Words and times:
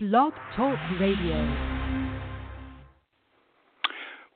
Blog 0.00 0.32
Talk 0.54 0.78
Radio. 1.00 1.34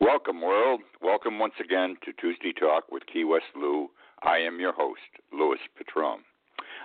Welcome, 0.01 0.41
world. 0.41 0.81
Welcome 1.01 1.39
once 1.39 1.55
again 1.65 1.95
to 2.05 2.13
Tuesday 2.15 2.53
Talk 2.53 2.91
with 2.91 3.05
Key 3.07 3.23
West 3.23 3.45
Lou. 3.55 3.89
I 4.25 4.39
am 4.39 4.59
your 4.59 4.73
host, 4.73 4.99
Louis 5.33 5.61
Petrone. 5.79 6.23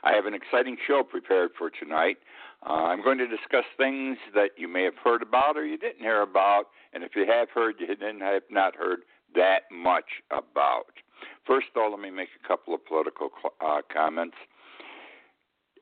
I 0.04 0.14
have 0.14 0.28
an 0.28 0.36
exciting 0.36 0.78
show 0.86 1.02
prepared 1.02 1.50
for 1.58 1.72
tonight. 1.72 2.18
Uh, 2.70 2.74
I'm 2.74 3.04
going 3.04 3.18
to 3.18 3.28
discuss 3.28 3.66
things 3.78 4.20
that 4.36 4.50
you 4.58 4.68
may 4.68 4.84
have 4.84 4.98
heard 5.04 5.24
about 5.24 5.58
or 5.58 5.66
you 5.66 5.80
didn't 5.80 6.02
hear 6.02 6.22
about, 6.22 6.66
and 6.94 7.04
if 7.04 7.16
you 7.16 7.26
have 7.26 7.50
heard, 7.50 7.78
you 7.80 7.88
didn't 7.88 8.22
have 8.22 8.44
not 8.52 8.76
heard 8.76 9.00
that 9.34 9.62
much 9.72 10.22
about. 10.30 10.94
First, 11.48 11.66
though, 11.74 11.90
let 11.90 12.00
me 12.00 12.12
make 12.12 12.30
a 12.40 12.48
couple 12.48 12.76
of 12.76 12.86
political 12.86 13.32
uh, 13.60 13.82
comments. 13.92 14.38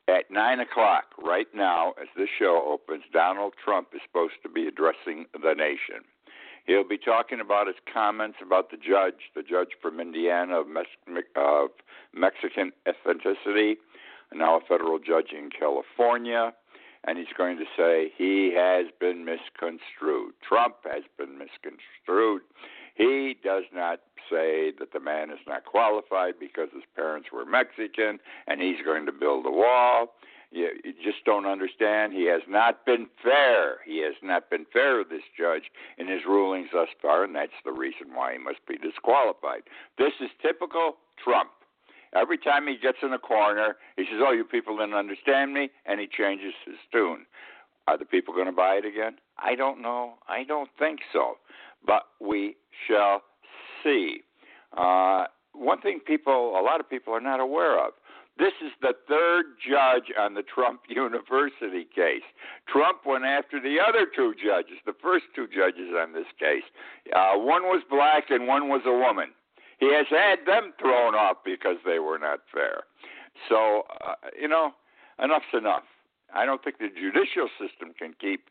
At 0.07 0.29
9 0.29 0.59
o'clock, 0.59 1.05
right 1.17 1.47
now, 1.55 1.93
as 1.99 2.07
this 2.15 2.29
show 2.37 2.63
opens, 2.67 3.03
Donald 3.11 3.53
Trump 3.63 3.87
is 3.93 4.01
supposed 4.05 4.35
to 4.43 4.49
be 4.49 4.67
addressing 4.67 5.25
the 5.33 5.53
nation. 5.55 6.05
He'll 6.65 6.87
be 6.87 6.97
talking 6.97 7.39
about 7.39 7.67
his 7.67 7.75
comments 7.91 8.37
about 8.41 8.69
the 8.69 8.77
judge, 8.77 9.31
the 9.35 9.41
judge 9.41 9.69
from 9.81 9.99
Indiana 9.99 10.61
of, 10.61 10.67
Mex- 10.67 10.89
of 11.35 11.69
Mexican 12.13 12.71
ethnicity, 12.87 13.77
now 14.33 14.57
a 14.57 14.61
federal 14.61 14.99
judge 14.99 15.31
in 15.31 15.49
California, 15.49 16.53
and 17.07 17.17
he's 17.17 17.33
going 17.37 17.57
to 17.57 17.65
say 17.77 18.11
he 18.15 18.53
has 18.55 18.87
been 18.99 19.25
misconstrued. 19.25 20.33
Trump 20.47 20.75
has 20.83 21.03
been 21.17 21.37
misconstrued. 21.37 22.41
He 22.95 23.35
does 23.43 23.63
not 23.73 23.99
say 24.29 24.71
that 24.79 24.93
the 24.93 24.99
man 24.99 25.29
is 25.29 25.39
not 25.47 25.65
qualified 25.65 26.35
because 26.39 26.69
his 26.73 26.83
parents 26.95 27.29
were 27.31 27.45
Mexican 27.45 28.19
and 28.47 28.61
he's 28.61 28.83
going 28.83 29.05
to 29.05 29.11
build 29.11 29.45
a 29.45 29.51
wall. 29.51 30.15
You, 30.51 30.69
you 30.83 30.93
just 31.03 31.25
don't 31.25 31.45
understand. 31.45 32.13
He 32.13 32.25
has 32.27 32.41
not 32.47 32.85
been 32.85 33.07
fair. 33.21 33.77
He 33.85 34.01
has 34.03 34.15
not 34.23 34.49
been 34.49 34.65
fair 34.71 35.03
to 35.03 35.09
this 35.09 35.23
judge 35.37 35.63
in 35.97 36.07
his 36.07 36.21
rulings 36.25 36.69
thus 36.71 36.87
far, 37.01 37.25
and 37.25 37.35
that's 37.35 37.59
the 37.65 37.73
reason 37.73 38.13
why 38.13 38.33
he 38.33 38.39
must 38.39 38.65
be 38.67 38.77
disqualified. 38.77 39.63
This 39.97 40.13
is 40.21 40.29
typical 40.41 40.95
Trump. 41.21 41.49
Every 42.15 42.37
time 42.37 42.67
he 42.67 42.77
gets 42.77 42.99
in 43.03 43.11
a 43.11 43.19
corner, 43.19 43.75
he 43.97 44.03
says, 44.03 44.21
Oh, 44.25 44.31
you 44.31 44.45
people 44.45 44.77
didn't 44.77 44.93
understand 44.93 45.53
me, 45.53 45.69
and 45.85 45.99
he 45.99 46.07
changes 46.07 46.53
his 46.65 46.77
tune. 46.91 47.25
Are 47.87 47.97
the 47.97 48.05
people 48.05 48.33
going 48.33 48.47
to 48.47 48.53
buy 48.53 48.75
it 48.75 48.85
again? 48.85 49.17
I 49.37 49.55
don't 49.55 49.81
know. 49.81 50.13
I 50.27 50.43
don't 50.43 50.69
think 50.79 51.01
so. 51.11 51.35
But 51.85 52.03
we 52.19 52.55
shall 52.87 53.21
see. 53.83 54.21
Uh, 54.75 55.25
one 55.53 55.81
thing 55.81 55.99
people, 56.05 56.59
a 56.59 56.63
lot 56.63 56.79
of 56.79 56.89
people 56.89 57.13
are 57.13 57.21
not 57.21 57.39
aware 57.39 57.79
of. 57.79 57.93
This 58.37 58.51
is 58.61 58.71
the 58.81 58.93
third 59.07 59.45
judge 59.63 60.11
on 60.19 60.33
the 60.33 60.43
Trump 60.43 60.81
University 60.89 61.87
case. 61.95 62.27
Trump 62.67 63.05
went 63.05 63.23
after 63.23 63.61
the 63.61 63.77
other 63.79 64.05
two 64.13 64.33
judges, 64.35 64.77
the 64.85 64.95
first 65.01 65.25
two 65.35 65.47
judges 65.47 65.95
on 65.97 66.13
this 66.13 66.27
case. 66.37 66.67
Uh, 67.15 67.37
one 67.37 67.63
was 67.63 67.81
black 67.89 68.25
and 68.29 68.47
one 68.47 68.67
was 68.67 68.81
a 68.85 68.91
woman. 68.91 69.29
He 69.79 69.93
has 69.93 70.07
had 70.09 70.45
them 70.45 70.73
thrown 70.79 71.15
off 71.15 71.37
because 71.45 71.77
they 71.85 71.99
were 71.99 72.19
not 72.19 72.39
fair. 72.53 72.83
So, 73.49 73.83
uh, 74.05 74.15
you 74.39 74.47
know, 74.47 74.71
enough's 75.21 75.43
enough. 75.53 75.83
I 76.33 76.45
don't 76.45 76.63
think 76.63 76.79
the 76.79 76.89
judicial 76.89 77.47
system 77.59 77.93
can 77.97 78.13
keep 78.19 78.49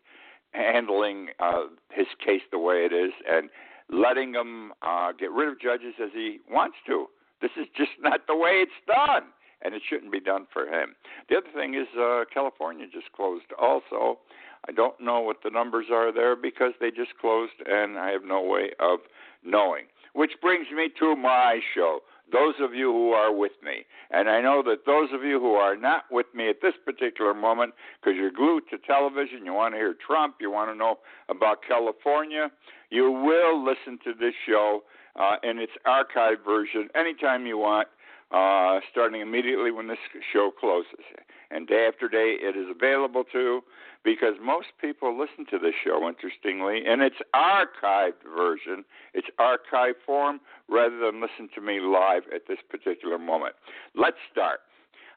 handling 0.54 1.28
uh, 1.40 1.64
his 1.90 2.06
case 2.24 2.42
the 2.50 2.58
way 2.58 2.86
it 2.86 2.92
is 2.92 3.12
and 3.28 3.50
letting 3.90 4.34
him 4.34 4.72
uh, 4.82 5.12
get 5.12 5.30
rid 5.30 5.48
of 5.48 5.60
judges 5.60 5.94
as 6.02 6.10
he 6.14 6.38
wants 6.50 6.76
to. 6.86 7.06
This 7.42 7.50
is 7.60 7.66
just 7.76 7.90
not 8.00 8.20
the 8.26 8.36
way 8.36 8.62
it's 8.62 8.72
done, 8.86 9.24
and 9.62 9.74
it 9.74 9.82
shouldn't 9.88 10.12
be 10.12 10.20
done 10.20 10.46
for 10.52 10.66
him. 10.66 10.94
The 11.28 11.36
other 11.36 11.50
thing 11.54 11.74
is 11.74 11.88
uh, 11.98 12.24
California 12.32 12.86
just 12.90 13.12
closed 13.12 13.52
also. 13.60 14.20
I 14.66 14.72
don't 14.72 14.98
know 14.98 15.20
what 15.20 15.38
the 15.44 15.50
numbers 15.50 15.86
are 15.92 16.12
there 16.12 16.36
because 16.36 16.72
they 16.80 16.90
just 16.90 17.18
closed, 17.20 17.52
and 17.66 17.98
I 17.98 18.10
have 18.10 18.24
no 18.24 18.40
way 18.40 18.70
of 18.80 19.00
knowing. 19.44 19.84
Which 20.14 20.32
brings 20.40 20.68
me 20.74 20.88
to 21.00 21.16
my 21.16 21.60
show, 21.74 22.00
those 22.32 22.54
of 22.60 22.74
you 22.74 22.92
who 22.92 23.10
are 23.10 23.34
with 23.34 23.52
me. 23.62 23.84
And 24.10 24.28
I 24.28 24.40
know 24.40 24.62
that 24.64 24.86
those 24.86 25.10
of 25.12 25.22
you 25.22 25.38
who 25.38 25.54
are 25.54 25.76
not 25.76 26.04
with 26.10 26.26
me 26.34 26.48
at 26.48 26.56
this 26.62 26.74
particular 26.84 27.34
moment, 27.34 27.74
because 28.00 28.16
you're 28.16 28.30
glued 28.30 28.64
to 28.70 28.78
television, 28.78 29.44
you 29.44 29.52
want 29.52 29.74
to 29.74 29.78
hear 29.78 29.94
Trump, 30.06 30.36
you 30.40 30.50
want 30.50 30.70
to 30.70 30.74
know 30.76 30.98
about 31.28 31.58
California, 31.66 32.50
you 32.90 33.10
will 33.10 33.62
listen 33.62 33.98
to 34.04 34.12
this 34.18 34.34
show 34.46 34.82
uh, 35.16 35.36
in 35.42 35.58
its 35.58 35.72
archived 35.86 36.44
version 36.44 36.88
anytime 36.94 37.46
you 37.46 37.58
want, 37.58 37.88
uh, 38.32 38.80
starting 38.90 39.20
immediately 39.20 39.70
when 39.70 39.86
this 39.86 39.98
show 40.32 40.50
closes. 40.58 41.04
And 41.50 41.66
day 41.66 41.86
after 41.88 42.08
day, 42.08 42.36
it 42.40 42.56
is 42.56 42.66
available 42.70 43.24
to 43.32 43.60
because 44.04 44.34
most 44.42 44.68
people 44.80 45.18
listen 45.18 45.46
to 45.50 45.58
this 45.58 45.74
show, 45.82 46.06
interestingly, 46.08 46.84
in 46.84 47.00
its 47.00 47.16
archived 47.34 48.22
version, 48.36 48.84
its 49.14 49.28
archived 49.40 50.04
form, 50.04 50.40
rather 50.68 50.98
than 50.98 51.20
listen 51.20 51.48
to 51.54 51.60
me 51.60 51.80
live 51.80 52.22
at 52.34 52.42
this 52.46 52.58
particular 52.68 53.18
moment. 53.18 53.54
Let's 53.94 54.18
start. 54.30 54.60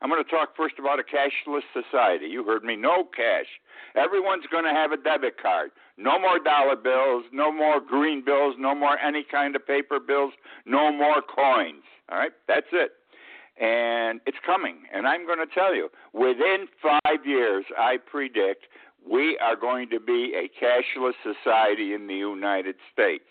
I'm 0.02 0.10
going 0.10 0.24
to 0.24 0.30
talk 0.30 0.56
first 0.56 0.76
about 0.78 1.00
a 1.00 1.04
cashless 1.04 1.66
society. 1.74 2.28
You 2.28 2.44
heard 2.44 2.64
me, 2.64 2.76
no 2.76 3.04
cash. 3.16 3.48
Everyone's 3.96 4.46
going 4.52 4.64
to 4.64 4.72
have 4.72 4.92
a 4.92 4.98
debit 4.98 5.42
card. 5.42 5.72
No 5.98 6.20
more 6.20 6.38
dollar 6.40 6.76
bills, 6.76 7.26
no 7.34 7.52
more 7.52 7.82
green 7.82 8.24
bills, 8.24 8.56
no 8.60 8.76
more 8.76 9.00
any 9.00 9.26
kind 9.30 9.56
of 9.56 9.66
paper 9.66 10.00
bills, 10.00 10.34
no 10.66 10.92
more 10.92 11.22
coins. 11.22 11.82
All 12.10 12.18
right, 12.20 12.32
that's 12.48 12.68
it 12.72 12.92
and 13.60 14.22
it's 14.26 14.38
coming. 14.46 14.84
And 14.94 15.08
I'm 15.08 15.26
going 15.26 15.40
to 15.40 15.54
tell 15.54 15.74
you, 15.74 15.90
within 16.14 16.68
five 16.82 17.26
years, 17.26 17.66
I 17.78 17.98
predict 17.98 18.66
we 19.10 19.38
are 19.42 19.56
going 19.56 19.90
to 19.90 20.00
be 20.00 20.34
a 20.36 20.50
cashless 20.64 21.14
society 21.24 21.94
in 21.94 22.08
the 22.08 22.16
United 22.16 22.76
States. 22.92 23.24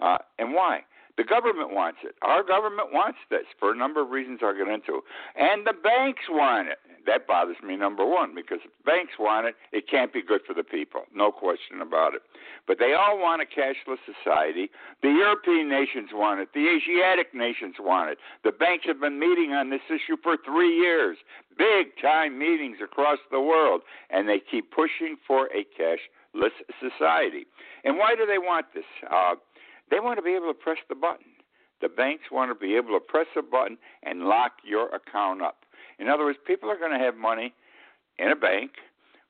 Uh, 0.00 0.18
and 0.38 0.54
why? 0.54 0.80
The 1.16 1.24
government 1.24 1.74
wants 1.74 1.98
it. 2.02 2.14
Our 2.22 2.42
government 2.42 2.92
wants 2.92 3.18
this 3.28 3.44
for 3.58 3.72
a 3.72 3.76
number 3.76 4.00
of 4.00 4.10
reasons 4.10 4.40
I'll 4.42 4.56
get 4.56 4.68
into. 4.68 5.00
And 5.36 5.66
the 5.66 5.74
banks 5.74 6.22
want 6.30 6.68
it 6.68 6.78
that 7.10 7.26
bothers 7.26 7.56
me 7.66 7.74
number 7.74 8.06
one 8.06 8.36
because 8.36 8.60
if 8.64 8.70
banks 8.86 9.14
want 9.18 9.48
it, 9.48 9.56
it 9.72 9.90
can't 9.90 10.12
be 10.12 10.22
good 10.22 10.42
for 10.46 10.54
the 10.54 10.62
people, 10.62 11.02
no 11.12 11.32
question 11.32 11.82
about 11.82 12.14
it. 12.14 12.22
But 12.68 12.78
they 12.78 12.94
all 12.94 13.18
want 13.18 13.42
a 13.42 13.44
cashless 13.44 13.98
society. 14.06 14.70
The 15.02 15.10
European 15.10 15.68
nations 15.68 16.10
want 16.12 16.38
it. 16.38 16.50
The 16.54 16.70
Asiatic 16.70 17.34
nations 17.34 17.74
want 17.80 18.10
it. 18.10 18.18
The 18.44 18.52
banks 18.52 18.86
have 18.86 19.00
been 19.00 19.18
meeting 19.18 19.52
on 19.52 19.70
this 19.70 19.82
issue 19.90 20.16
for 20.22 20.36
three 20.44 20.78
years, 20.78 21.18
big 21.58 21.98
time 22.00 22.38
meetings 22.38 22.78
across 22.82 23.18
the 23.32 23.40
world, 23.40 23.82
and 24.10 24.28
they 24.28 24.38
keep 24.38 24.70
pushing 24.70 25.16
for 25.26 25.48
a 25.50 25.66
cashless 25.74 26.54
society. 26.78 27.46
And 27.82 27.98
why 27.98 28.14
do 28.14 28.24
they 28.24 28.38
want 28.38 28.66
this? 28.72 28.84
Uh, 29.10 29.34
they 29.90 29.98
want 29.98 30.18
to 30.18 30.22
be 30.22 30.36
able 30.36 30.46
to 30.46 30.54
press 30.54 30.78
the 30.88 30.94
button. 30.94 31.26
The 31.80 31.88
banks 31.88 32.24
want 32.30 32.50
to 32.50 32.54
be 32.54 32.76
able 32.76 32.92
to 32.92 33.00
press 33.00 33.26
a 33.36 33.42
button 33.42 33.78
and 34.04 34.24
lock 34.24 34.52
your 34.64 34.94
account 34.94 35.42
up. 35.42 35.64
In 36.00 36.08
other 36.08 36.24
words, 36.24 36.38
people 36.46 36.70
are 36.70 36.78
going 36.78 36.98
to 36.98 37.04
have 37.04 37.16
money 37.16 37.52
in 38.18 38.30
a 38.32 38.36
bank, 38.36 38.72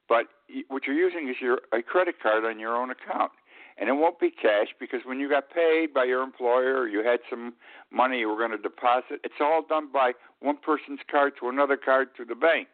but 0.08 0.26
what 0.68 0.86
you're 0.86 0.96
using 0.96 1.28
is 1.28 1.36
your 1.40 1.58
a 1.72 1.82
credit 1.82 2.16
card 2.22 2.44
on 2.44 2.58
your 2.58 2.76
own 2.76 2.90
account. 2.90 3.32
And 3.78 3.88
it 3.88 3.92
won't 3.92 4.20
be 4.20 4.30
cash 4.30 4.68
because 4.78 5.00
when 5.06 5.20
you 5.20 5.28
got 5.28 5.50
paid 5.50 5.94
by 5.94 6.04
your 6.04 6.22
employer 6.22 6.76
or 6.76 6.88
you 6.88 7.02
had 7.02 7.20
some 7.30 7.54
money 7.90 8.18
you 8.18 8.28
were 8.28 8.36
going 8.36 8.50
to 8.50 8.58
deposit, 8.58 9.20
it's 9.24 9.40
all 9.40 9.62
done 9.66 9.88
by 9.90 10.12
one 10.40 10.58
person's 10.58 11.00
card 11.10 11.32
to 11.40 11.48
another 11.48 11.78
card 11.78 12.08
to 12.18 12.24
the 12.24 12.34
bank. 12.34 12.68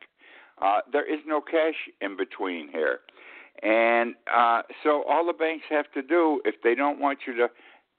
Uh, 0.60 0.80
there 0.92 1.04
is 1.04 1.20
no 1.26 1.40
cash 1.40 1.74
in 2.00 2.16
between 2.16 2.68
here. 2.72 3.00
And 3.62 4.14
uh, 4.34 4.62
so 4.82 5.04
all 5.08 5.24
the 5.24 5.32
banks 5.32 5.64
have 5.70 5.90
to 5.92 6.02
do, 6.02 6.40
if 6.44 6.56
they 6.62 6.74
don't 6.74 6.98
want 6.98 7.20
you 7.26 7.36
to 7.36 7.48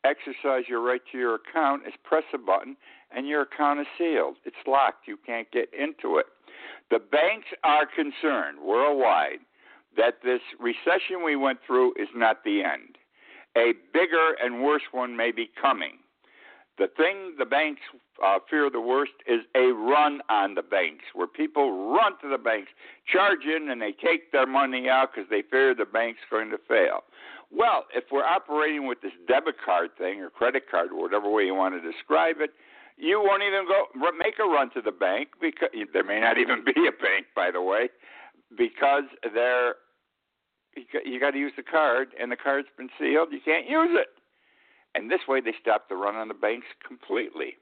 exercise 0.03 0.65
your 0.67 0.81
right 0.81 1.01
to 1.11 1.17
your 1.17 1.35
account, 1.35 1.83
is 1.87 1.93
press 2.03 2.23
a 2.33 2.37
button 2.37 2.75
and 3.15 3.27
your 3.27 3.43
account 3.43 3.79
is 3.79 3.87
sealed. 3.97 4.35
It's 4.45 4.55
locked. 4.65 5.07
You 5.07 5.17
can't 5.25 5.49
get 5.51 5.69
into 5.73 6.17
it. 6.17 6.25
The 6.89 6.99
banks 6.99 7.47
are 7.63 7.85
concerned 7.85 8.59
worldwide 8.63 9.39
that 9.95 10.19
this 10.23 10.41
recession 10.59 11.23
we 11.23 11.35
went 11.35 11.59
through 11.65 11.93
is 11.93 12.07
not 12.15 12.43
the 12.43 12.63
end. 12.63 12.97
A 13.57 13.73
bigger 13.93 14.35
and 14.41 14.63
worse 14.63 14.83
one 14.91 15.17
may 15.17 15.31
be 15.31 15.49
coming. 15.59 15.97
The 16.77 16.87
thing 16.95 17.33
the 17.39 17.45
banks 17.45 17.81
uh, 18.23 18.37
fear 18.49 18.69
the 18.69 18.81
worst 18.81 19.13
is 19.27 19.41
a 19.55 19.73
run 19.73 20.21
on 20.29 20.53
the 20.53 20.61
banks, 20.61 21.05
where 21.13 21.27
people 21.27 21.91
run 21.91 22.13
to 22.21 22.29
the 22.29 22.37
banks, 22.37 22.69
charge 23.11 23.45
in, 23.45 23.69
and 23.69 23.81
they 23.81 23.91
take 23.91 24.31
their 24.31 24.45
money 24.45 24.87
out 24.87 25.09
because 25.13 25.29
they 25.29 25.43
fear 25.49 25.73
the 25.73 25.85
bank's 25.85 26.21
going 26.29 26.51
to 26.51 26.57
fail. 26.67 27.01
Well, 27.51 27.85
if 27.95 28.05
we're 28.11 28.23
operating 28.23 28.87
with 28.87 29.01
this 29.01 29.13
debit 29.27 29.55
card 29.63 29.91
thing 29.97 30.21
or 30.21 30.29
credit 30.29 30.63
card, 30.69 30.89
whatever 30.91 31.29
way 31.29 31.43
you 31.43 31.55
want 31.55 31.81
to 31.81 31.91
describe 31.91 32.37
it, 32.41 32.51
you 32.97 33.21
won't 33.23 33.43
even 33.43 33.65
go 33.67 33.85
make 34.17 34.39
a 34.39 34.43
run 34.43 34.69
to 34.71 34.81
the 34.81 34.91
bank 34.91 35.29
because 35.39 35.69
there 35.93 36.03
may 36.03 36.19
not 36.19 36.37
even 36.37 36.63
be 36.65 36.87
a 36.87 36.91
bank, 36.91 37.27
by 37.35 37.51
the 37.51 37.61
way, 37.61 37.89
because 38.57 39.03
they're 39.33 39.75
you 41.05 41.19
got 41.19 41.31
to 41.31 41.39
use 41.39 41.53
the 41.57 41.63
card, 41.63 42.09
and 42.19 42.31
the 42.31 42.35
card's 42.35 42.67
been 42.77 42.89
sealed. 42.99 43.29
You 43.31 43.39
can't 43.43 43.67
use 43.67 43.89
it, 43.93 44.09
and 44.93 45.09
this 45.09 45.21
way 45.27 45.41
they 45.41 45.53
stop 45.59 45.89
the 45.89 45.95
run 45.95 46.15
on 46.15 46.27
the 46.27 46.35
banks 46.35 46.67
completely. 46.85 47.53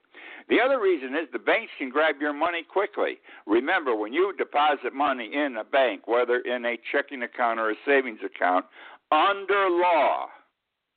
The 0.49 0.59
other 0.59 0.81
reason 0.81 1.15
is 1.15 1.27
the 1.31 1.39
banks 1.39 1.71
can 1.77 1.89
grab 1.89 2.15
your 2.19 2.33
money 2.33 2.63
quickly. 2.63 3.19
Remember, 3.45 3.95
when 3.95 4.11
you 4.11 4.33
deposit 4.37 4.93
money 4.93 5.31
in 5.33 5.55
a 5.57 5.63
bank, 5.63 6.07
whether 6.07 6.39
in 6.39 6.65
a 6.65 6.77
checking 6.91 7.23
account 7.23 7.59
or 7.59 7.71
a 7.71 7.75
savings 7.85 8.19
account, 8.23 8.65
under 9.11 9.69
law, 9.69 10.27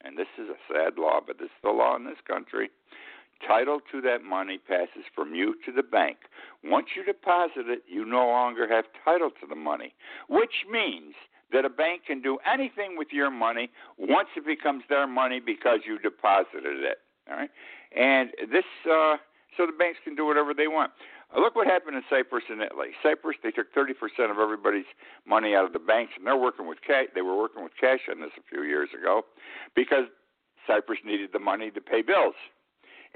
and 0.02 0.18
this 0.18 0.28
is 0.38 0.48
a 0.48 0.72
sad 0.72 0.98
law, 0.98 1.20
but 1.24 1.38
this 1.38 1.46
is 1.46 1.62
the 1.62 1.70
law 1.70 1.94
in 1.96 2.04
this 2.04 2.20
country, 2.26 2.70
title 3.46 3.80
to 3.92 4.00
that 4.02 4.22
money 4.22 4.58
passes 4.58 5.04
from 5.14 5.34
you 5.34 5.54
to 5.64 5.72
the 5.72 5.82
bank. 5.82 6.18
Once 6.64 6.88
you 6.96 7.04
deposit 7.04 7.68
it, 7.68 7.82
you 7.88 8.04
no 8.04 8.26
longer 8.26 8.68
have 8.68 8.84
title 9.04 9.30
to 9.30 9.46
the 9.48 9.56
money, 9.56 9.94
which 10.28 10.64
means 10.70 11.14
that 11.52 11.64
a 11.64 11.70
bank 11.70 12.02
can 12.06 12.20
do 12.20 12.38
anything 12.50 12.96
with 12.96 13.08
your 13.12 13.30
money 13.30 13.70
once 13.96 14.28
it 14.36 14.44
becomes 14.44 14.84
their 14.88 15.06
money 15.06 15.40
because 15.40 15.80
you 15.86 15.98
deposited 15.98 16.84
it. 16.84 16.98
All 17.30 17.36
right, 17.36 17.50
and 17.94 18.30
this 18.50 18.64
uh, 18.90 19.16
so 19.56 19.66
the 19.66 19.72
banks 19.72 19.98
can 20.04 20.14
do 20.14 20.24
whatever 20.24 20.54
they 20.54 20.68
want. 20.68 20.92
Uh, 21.34 21.40
look 21.40 21.54
what 21.54 21.66
happened 21.66 21.96
in 21.96 22.02
Cyprus 22.08 22.44
and 22.48 22.62
Italy. 22.62 22.88
Cyprus, 23.02 23.36
they 23.42 23.50
took 23.50 23.74
30% 23.74 23.92
of 24.30 24.38
everybody's 24.38 24.88
money 25.26 25.54
out 25.54 25.64
of 25.64 25.72
the 25.72 25.78
banks, 25.78 26.12
and 26.16 26.26
they're 26.26 26.36
working 26.36 26.66
with 26.66 26.78
cash. 26.86 27.06
They 27.14 27.22
were 27.22 27.36
working 27.36 27.62
with 27.62 27.72
cash 27.78 28.00
on 28.10 28.20
this 28.20 28.30
a 28.38 28.42
few 28.48 28.62
years 28.62 28.88
ago 28.98 29.22
because 29.74 30.04
Cyprus 30.66 31.00
needed 31.04 31.30
the 31.32 31.38
money 31.38 31.70
to 31.70 31.80
pay 31.80 32.02
bills. 32.02 32.34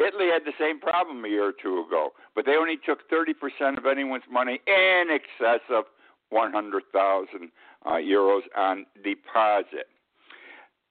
Italy 0.03 0.27
had 0.33 0.43
the 0.45 0.57
same 0.59 0.81
problem 0.81 1.25
a 1.25 1.29
year 1.29 1.49
or 1.49 1.53
two 1.53 1.85
ago, 1.87 2.11
but 2.35 2.47
they 2.47 2.57
only 2.57 2.79
took 2.85 3.09
30% 3.11 3.79
of 3.79 3.87
anyone's 3.87 4.25
money 4.31 4.61
in 4.67 5.05
excess 5.11 5.61
of 5.71 5.85
100,000 6.31 7.51
uh, 7.85 7.91
euros 7.91 8.41
on 8.57 8.87
deposit. 9.05 9.87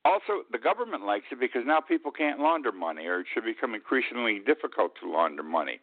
Also, 0.04 0.44
the 0.52 0.58
government 0.58 1.06
likes 1.06 1.26
it 1.32 1.40
because 1.40 1.62
now 1.66 1.80
people 1.80 2.12
can't 2.12 2.40
launder 2.40 2.72
money, 2.72 3.06
or 3.06 3.20
it 3.20 3.28
should 3.34 3.46
become 3.46 3.76
increasingly 3.76 4.40
difficult 4.40 4.94
to 5.02 5.10
launder 5.10 5.44
money. 5.44 5.80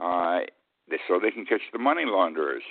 Uh, 0.00 0.40
so 1.06 1.18
they 1.20 1.30
can 1.30 1.44
catch 1.44 1.60
the 1.72 1.78
money 1.78 2.04
launderers. 2.06 2.62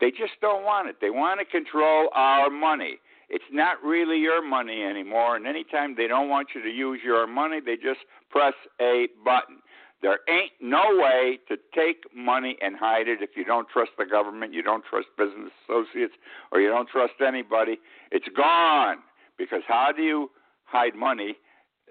They 0.00 0.10
just 0.10 0.40
don't 0.40 0.64
want 0.64 0.88
it. 0.88 0.96
They 1.00 1.10
want 1.10 1.40
to 1.40 1.44
control 1.46 2.08
our 2.14 2.50
money. 2.50 2.98
It's 3.32 3.50
not 3.50 3.82
really 3.82 4.18
your 4.18 4.46
money 4.46 4.82
anymore, 4.82 5.36
and 5.36 5.46
anytime 5.46 5.94
they 5.96 6.06
don't 6.06 6.28
want 6.28 6.48
you 6.54 6.62
to 6.62 6.68
use 6.68 7.00
your 7.02 7.26
money, 7.26 7.60
they 7.64 7.76
just 7.76 8.00
press 8.30 8.52
a 8.78 9.08
button. 9.24 9.56
There 10.02 10.18
ain't 10.28 10.52
no 10.60 10.82
way 10.90 11.38
to 11.48 11.56
take 11.74 12.04
money 12.14 12.58
and 12.60 12.76
hide 12.76 13.08
it 13.08 13.22
if 13.22 13.30
you 13.34 13.44
don't 13.44 13.66
trust 13.70 13.92
the 13.96 14.04
government, 14.04 14.52
you 14.52 14.62
don't 14.62 14.84
trust 14.84 15.06
business 15.16 15.50
associates, 15.64 16.12
or 16.50 16.60
you 16.60 16.68
don't 16.68 16.88
trust 16.88 17.14
anybody. 17.26 17.78
It's 18.10 18.28
gone. 18.36 18.98
Because 19.38 19.62
how 19.66 19.92
do 19.96 20.02
you 20.02 20.30
hide 20.64 20.94
money 20.94 21.36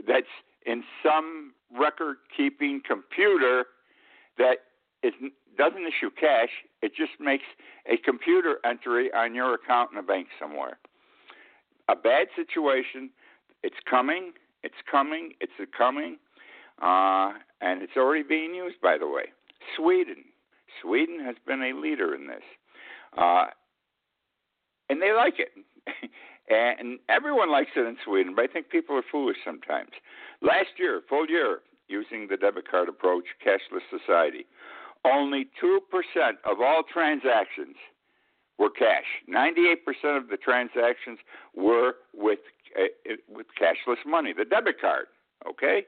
that's 0.07 0.27
in 0.67 0.83
some 1.03 1.53
record 1.75 2.17
keeping 2.37 2.81
computer 2.87 3.65
that 4.37 4.57
is, 5.01 5.13
doesn't 5.57 5.81
issue 5.81 6.11
cash? 6.19 6.49
It 6.83 6.91
just 6.95 7.19
makes 7.19 7.45
a 7.87 7.97
computer 7.97 8.59
entry 8.63 9.11
on 9.13 9.33
your 9.33 9.55
account 9.55 9.91
in 9.91 9.97
a 9.97 10.03
bank 10.03 10.27
somewhere. 10.39 10.77
A 11.91 11.95
bad 11.95 12.27
situation. 12.35 13.09
It's 13.63 13.75
coming. 13.89 14.31
It's 14.63 14.81
coming. 14.89 15.33
It's 15.41 15.51
coming. 15.77 16.17
Uh, 16.81 17.33
and 17.59 17.81
it's 17.81 17.97
already 17.97 18.23
being 18.23 18.55
used, 18.55 18.79
by 18.81 18.97
the 18.97 19.07
way. 19.07 19.25
Sweden. 19.75 20.23
Sweden 20.81 21.19
has 21.23 21.35
been 21.45 21.61
a 21.61 21.73
leader 21.73 22.15
in 22.15 22.27
this. 22.27 22.43
Uh, 23.17 23.47
and 24.89 25.01
they 25.01 25.11
like 25.11 25.35
it. 25.37 25.51
and 26.49 26.97
everyone 27.09 27.51
likes 27.51 27.71
it 27.75 27.85
in 27.85 27.97
Sweden, 28.05 28.33
but 28.35 28.43
I 28.43 28.47
think 28.47 28.69
people 28.69 28.95
are 28.95 29.03
foolish 29.11 29.37
sometimes. 29.43 29.91
Last 30.41 30.79
year, 30.79 31.01
full 31.09 31.27
year, 31.27 31.59
using 31.89 32.27
the 32.29 32.37
debit 32.37 32.71
card 32.71 32.87
approach, 32.87 33.25
cashless 33.45 33.83
society, 33.91 34.45
only 35.03 35.49
2% 35.61 35.79
of 36.45 36.61
all 36.61 36.83
transactions 36.91 37.75
were 38.61 38.69
cash. 38.69 39.09
98% 39.27 39.75
of 40.17 40.29
the 40.29 40.37
transactions 40.37 41.17
were 41.55 41.95
with 42.13 42.39
uh, 42.79 43.15
with 43.27 43.47
cashless 43.59 43.97
money, 44.05 44.31
the 44.31 44.45
debit 44.45 44.79
card, 44.79 45.07
okay? 45.49 45.81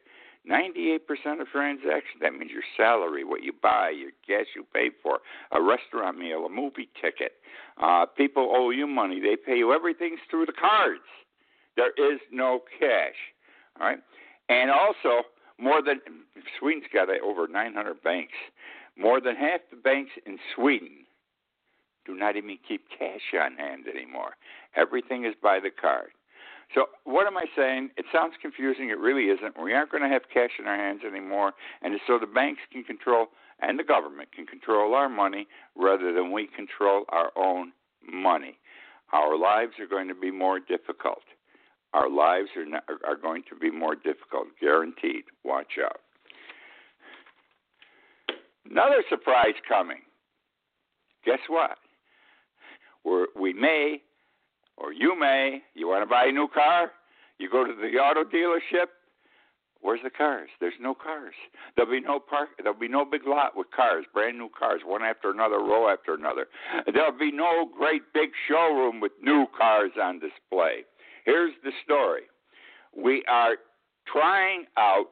98% 0.49 0.99
of 1.39 1.47
transactions, 1.47 2.19
that 2.19 2.33
means 2.33 2.51
your 2.51 2.63
salary, 2.75 3.23
what 3.23 3.41
you 3.43 3.53
buy, 3.53 3.89
your 3.89 4.11
gas 4.27 4.47
you 4.53 4.65
pay 4.73 4.89
for, 5.01 5.19
a 5.53 5.61
restaurant 5.61 6.17
meal, 6.17 6.45
a 6.45 6.49
movie 6.49 6.89
ticket. 7.01 7.33
Uh, 7.81 8.05
people 8.05 8.51
owe 8.53 8.69
you 8.69 8.85
money. 8.85 9.21
They 9.21 9.37
pay 9.37 9.55
you. 9.55 9.71
Everything's 9.71 10.19
through 10.29 10.47
the 10.47 10.51
cards. 10.51 11.07
There 11.77 11.91
is 11.91 12.19
no 12.29 12.63
cash. 12.77 13.15
All 13.79 13.87
right? 13.87 13.99
And 14.49 14.69
also, 14.69 15.25
more 15.57 15.81
than 15.81 16.01
Sweden's 16.59 16.83
got 16.93 17.07
over 17.23 17.47
900 17.47 18.03
banks. 18.03 18.33
More 18.97 19.21
than 19.21 19.37
half 19.37 19.61
the 19.71 19.77
banks 19.77 20.11
in 20.25 20.37
Sweden 20.53 21.02
do 22.05 22.15
not 22.15 22.35
even 22.35 22.57
keep 22.67 22.85
cash 22.89 23.33
on 23.39 23.55
hand 23.55 23.85
anymore. 23.87 24.35
Everything 24.75 25.25
is 25.25 25.33
by 25.41 25.59
the 25.59 25.69
card. 25.69 26.11
So, 26.73 26.85
what 27.03 27.27
am 27.27 27.37
I 27.37 27.45
saying? 27.55 27.91
It 27.97 28.05
sounds 28.11 28.33
confusing. 28.41 28.89
It 28.89 28.97
really 28.97 29.25
isn't. 29.25 29.61
We 29.61 29.73
aren't 29.73 29.91
going 29.91 30.03
to 30.03 30.09
have 30.09 30.23
cash 30.33 30.51
in 30.59 30.65
our 30.65 30.75
hands 30.75 31.01
anymore, 31.05 31.53
and 31.81 31.93
so 32.07 32.17
the 32.17 32.25
banks 32.25 32.61
can 32.71 32.83
control 32.83 33.27
and 33.61 33.77
the 33.77 33.83
government 33.83 34.29
can 34.33 34.45
control 34.45 34.95
our 34.95 35.09
money 35.09 35.47
rather 35.75 36.13
than 36.13 36.31
we 36.31 36.47
control 36.47 37.05
our 37.09 37.31
own 37.35 37.71
money. 38.11 38.57
Our 39.13 39.37
lives 39.37 39.73
are 39.79 39.87
going 39.87 40.07
to 40.07 40.15
be 40.15 40.31
more 40.31 40.59
difficult. 40.59 41.23
Our 41.93 42.09
lives 42.09 42.49
are 42.57 42.65
not, 42.65 42.83
are 43.05 43.15
going 43.15 43.43
to 43.49 43.55
be 43.55 43.69
more 43.69 43.95
difficult, 43.95 44.47
guaranteed. 44.59 45.25
Watch 45.43 45.73
out. 45.83 46.01
Another 48.69 49.03
surprise 49.09 49.53
coming. 49.67 50.01
Guess 51.25 51.39
what? 51.47 51.77
We're, 53.03 53.27
we 53.39 53.53
may 53.53 54.01
or 54.77 54.91
you 54.91 55.17
may, 55.17 55.61
you 55.75 55.87
want 55.87 56.03
to 56.03 56.09
buy 56.09 56.25
a 56.25 56.31
new 56.31 56.47
car, 56.47 56.91
you 57.37 57.49
go 57.49 57.65
to 57.65 57.73
the 57.73 57.97
auto 57.97 58.23
dealership. 58.23 58.87
Where's 59.81 59.99
the 60.01 60.09
cars? 60.09 60.49
There's 60.61 60.73
no 60.79 60.93
cars. 60.95 61.33
There'll 61.75 61.91
be 61.91 61.99
no 61.99 62.17
park. 62.17 62.49
There'll 62.57 62.79
be 62.79 62.87
no 62.87 63.03
big 63.03 63.27
lot 63.27 63.51
with 63.55 63.67
cars, 63.75 64.05
brand 64.13 64.37
new 64.37 64.49
cars, 64.57 64.81
one 64.85 65.03
after 65.03 65.29
another, 65.29 65.57
row 65.57 65.89
after 65.89 66.13
another. 66.13 66.47
There'll 66.91 67.17
be 67.17 67.33
no 67.33 67.69
great 67.77 68.13
big 68.13 68.29
showroom 68.47 69.01
with 69.01 69.11
new 69.21 69.45
cars 69.57 69.91
on 70.01 70.19
display. 70.19 70.85
Here's 71.25 71.53
the 71.65 71.71
story. 71.83 72.23
We 72.95 73.25
are 73.27 73.55
trying 74.07 74.65
out 74.77 75.11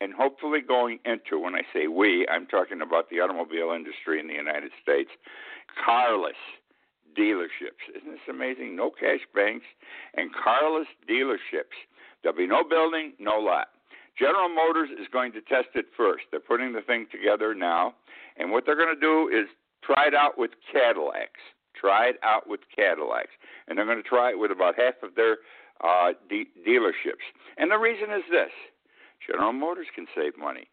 and 0.00 0.12
hopefully 0.12 0.60
going 0.60 1.00
into, 1.04 1.40
when 1.40 1.56
I 1.56 1.62
say 1.72 1.88
we, 1.88 2.26
I'm 2.28 2.46
talking 2.46 2.82
about 2.82 3.10
the 3.10 3.16
automobile 3.16 3.72
industry 3.74 4.20
in 4.20 4.28
the 4.28 4.34
United 4.34 4.70
States, 4.80 5.10
carless 5.84 6.32
dealerships. 7.18 7.82
Isn't 7.96 8.10
this 8.10 8.28
amazing? 8.28 8.76
No 8.76 8.90
cash 8.90 9.20
banks 9.34 9.66
and 10.14 10.30
carless 10.32 10.88
dealerships. 11.08 11.76
There'll 12.22 12.36
be 12.36 12.46
no 12.46 12.64
building, 12.64 13.12
no 13.18 13.38
lot. 13.38 13.68
General 14.18 14.48
Motors 14.48 14.90
is 14.90 15.06
going 15.12 15.32
to 15.32 15.40
test 15.42 15.68
it 15.74 15.86
first. 15.96 16.24
They're 16.30 16.40
putting 16.40 16.72
the 16.72 16.80
thing 16.80 17.06
together 17.10 17.54
now, 17.54 17.94
and 18.36 18.50
what 18.50 18.64
they're 18.64 18.76
going 18.76 18.94
to 18.94 19.00
do 19.00 19.28
is 19.28 19.48
try 19.82 20.06
it 20.06 20.14
out 20.14 20.38
with 20.38 20.52
Cadillacs. 20.72 21.40
Try 21.78 22.06
it 22.06 22.16
out 22.22 22.48
with 22.48 22.60
Cadillacs, 22.74 23.32
and 23.66 23.76
they're 23.76 23.84
going 23.84 24.02
to 24.02 24.08
try 24.08 24.30
it 24.30 24.38
with 24.38 24.52
about 24.52 24.76
half 24.76 24.94
of 25.02 25.16
their 25.16 25.38
uh, 25.82 26.12
de- 26.30 26.46
dealerships. 26.66 27.26
And 27.58 27.70
the 27.70 27.76
reason 27.76 28.10
is 28.10 28.22
this: 28.30 28.52
General 29.26 29.52
Motors 29.52 29.88
can 29.94 30.06
save 30.14 30.38
money. 30.38 30.68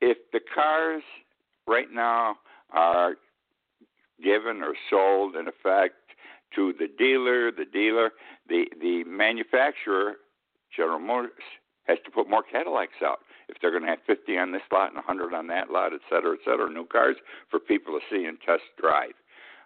If 0.00 0.18
the 0.32 0.40
cars 0.54 1.02
right 1.66 1.90
now 1.90 2.36
are 2.70 3.14
given 4.22 4.62
or 4.62 4.74
sold 4.90 5.36
in 5.36 5.48
effect 5.48 5.94
to 6.54 6.72
the 6.78 6.88
dealer. 6.98 7.50
The 7.50 7.64
dealer, 7.64 8.10
the 8.48 8.66
the 8.80 9.04
manufacturer, 9.04 10.14
General 10.74 11.00
Motors, 11.00 11.32
has 11.84 11.98
to 12.04 12.10
put 12.10 12.28
more 12.28 12.42
Cadillacs 12.42 13.02
out 13.04 13.20
if 13.48 13.56
they're 13.60 13.70
going 13.70 13.82
to 13.82 13.90
have 13.90 13.98
50 14.06 14.38
on 14.38 14.52
this 14.52 14.62
lot 14.72 14.88
and 14.88 14.96
100 14.96 15.34
on 15.34 15.46
that 15.48 15.70
lot, 15.70 15.92
et 15.92 16.00
cetera, 16.08 16.32
et 16.32 16.40
cetera, 16.44 16.70
new 16.70 16.86
cars 16.86 17.16
for 17.50 17.58
people 17.58 17.98
to 17.98 18.00
see 18.08 18.24
and 18.24 18.38
test 18.46 18.62
drive. 18.80 19.12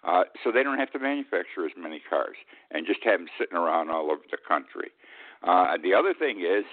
Uh, 0.03 0.23
so 0.43 0.51
they 0.53 0.63
don't 0.63 0.79
have 0.79 0.91
to 0.93 0.99
manufacture 0.99 1.67
as 1.67 1.73
many 1.77 2.01
cars 2.09 2.37
and 2.71 2.87
just 2.87 3.01
have 3.05 3.21
them 3.21 3.29
sitting 3.39 3.57
around 3.57 3.91
all 3.91 4.11
over 4.11 4.23
the 4.31 4.39
country. 4.47 4.91
Uh, 5.43 5.77
the 5.83 5.93
other 5.93 6.15
thing 6.15 6.41
is 6.41 6.65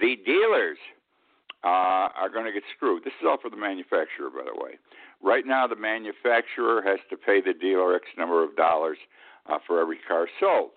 the 0.00 0.16
dealers 0.24 0.78
uh, 1.64 2.14
are 2.14 2.30
going 2.32 2.46
to 2.46 2.52
get 2.52 2.62
screwed. 2.76 3.02
This 3.04 3.14
is 3.20 3.26
all 3.26 3.38
for 3.40 3.50
the 3.50 3.56
manufacturer, 3.56 4.30
by 4.30 4.44
the 4.46 4.54
way. 4.54 4.78
Right 5.22 5.46
now, 5.46 5.66
the 5.66 5.76
manufacturer 5.76 6.82
has 6.82 6.98
to 7.10 7.16
pay 7.16 7.40
the 7.40 7.54
dealer 7.54 7.94
X 7.96 8.04
number 8.16 8.44
of 8.44 8.56
dollars 8.56 8.98
uh, 9.46 9.58
for 9.66 9.80
every 9.80 9.98
car 10.06 10.28
sold. 10.38 10.70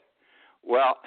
Well, 0.65 0.97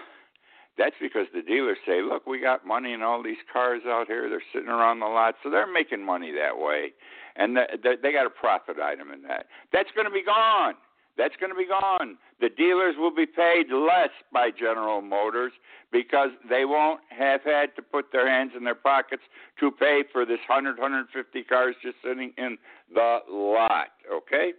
that's 0.78 0.96
because 1.00 1.26
the 1.34 1.42
dealers 1.42 1.78
say, 1.86 2.00
look, 2.02 2.26
we 2.26 2.40
got 2.40 2.66
money 2.66 2.92
in 2.92 3.02
all 3.02 3.22
these 3.22 3.36
cars 3.52 3.82
out 3.86 4.06
here. 4.06 4.28
They're 4.28 4.42
sitting 4.52 4.68
around 4.68 5.00
the 5.00 5.06
lot, 5.06 5.34
so 5.42 5.50
they're 5.50 5.70
making 5.70 6.04
money 6.04 6.32
that 6.32 6.56
way, 6.56 6.92
and 7.36 7.56
the, 7.56 7.64
the, 7.82 7.94
they 8.02 8.12
got 8.12 8.26
a 8.26 8.30
profit 8.30 8.78
item 8.78 9.10
in 9.10 9.22
that. 9.22 9.46
That's 9.72 9.90
going 9.94 10.06
to 10.06 10.12
be 10.12 10.24
gone. 10.24 10.74
That's 11.16 11.34
going 11.38 11.52
to 11.52 11.58
be 11.58 11.66
gone. 11.66 12.16
The 12.40 12.48
dealers 12.48 12.94
will 12.98 13.14
be 13.14 13.26
paid 13.26 13.70
less 13.70 14.10
by 14.32 14.50
General 14.50 15.02
Motors 15.02 15.52
because 15.92 16.30
they 16.48 16.64
won't 16.64 17.00
have 17.10 17.42
had 17.44 17.76
to 17.76 17.82
put 17.82 18.12
their 18.12 18.28
hands 18.28 18.52
in 18.56 18.64
their 18.64 18.74
pockets 18.74 19.22
to 19.60 19.70
pay 19.70 20.04
for 20.10 20.24
this 20.24 20.40
100, 20.48 20.78
150 20.78 21.42
cars 21.44 21.74
just 21.82 21.96
sitting 22.02 22.32
in 22.38 22.56
the 22.94 23.18
lot. 23.30 23.88
Okay? 24.10 24.52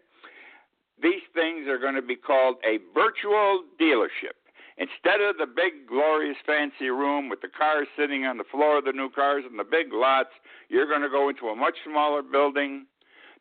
These 1.01 1.25
things 1.33 1.67
are 1.67 1.79
going 1.79 1.95
to 1.95 2.03
be 2.03 2.15
called 2.15 2.57
a 2.63 2.77
virtual 2.93 3.63
dealership. 3.81 4.37
Instead 4.77 5.21
of 5.21 5.37
the 5.37 5.45
big, 5.45 5.87
glorious, 5.87 6.37
fancy 6.45 6.89
room 6.89 7.29
with 7.29 7.41
the 7.41 7.47
cars 7.47 7.87
sitting 7.97 8.25
on 8.25 8.37
the 8.37 8.43
floor 8.51 8.77
of 8.77 8.85
the 8.85 8.91
new 8.91 9.09
cars 9.09 9.43
and 9.47 9.57
the 9.57 9.63
big 9.63 9.87
lots, 9.91 10.29
you're 10.69 10.87
going 10.87 11.01
to 11.01 11.09
go 11.09 11.29
into 11.29 11.47
a 11.47 11.55
much 11.55 11.75
smaller 11.85 12.21
building. 12.21 12.85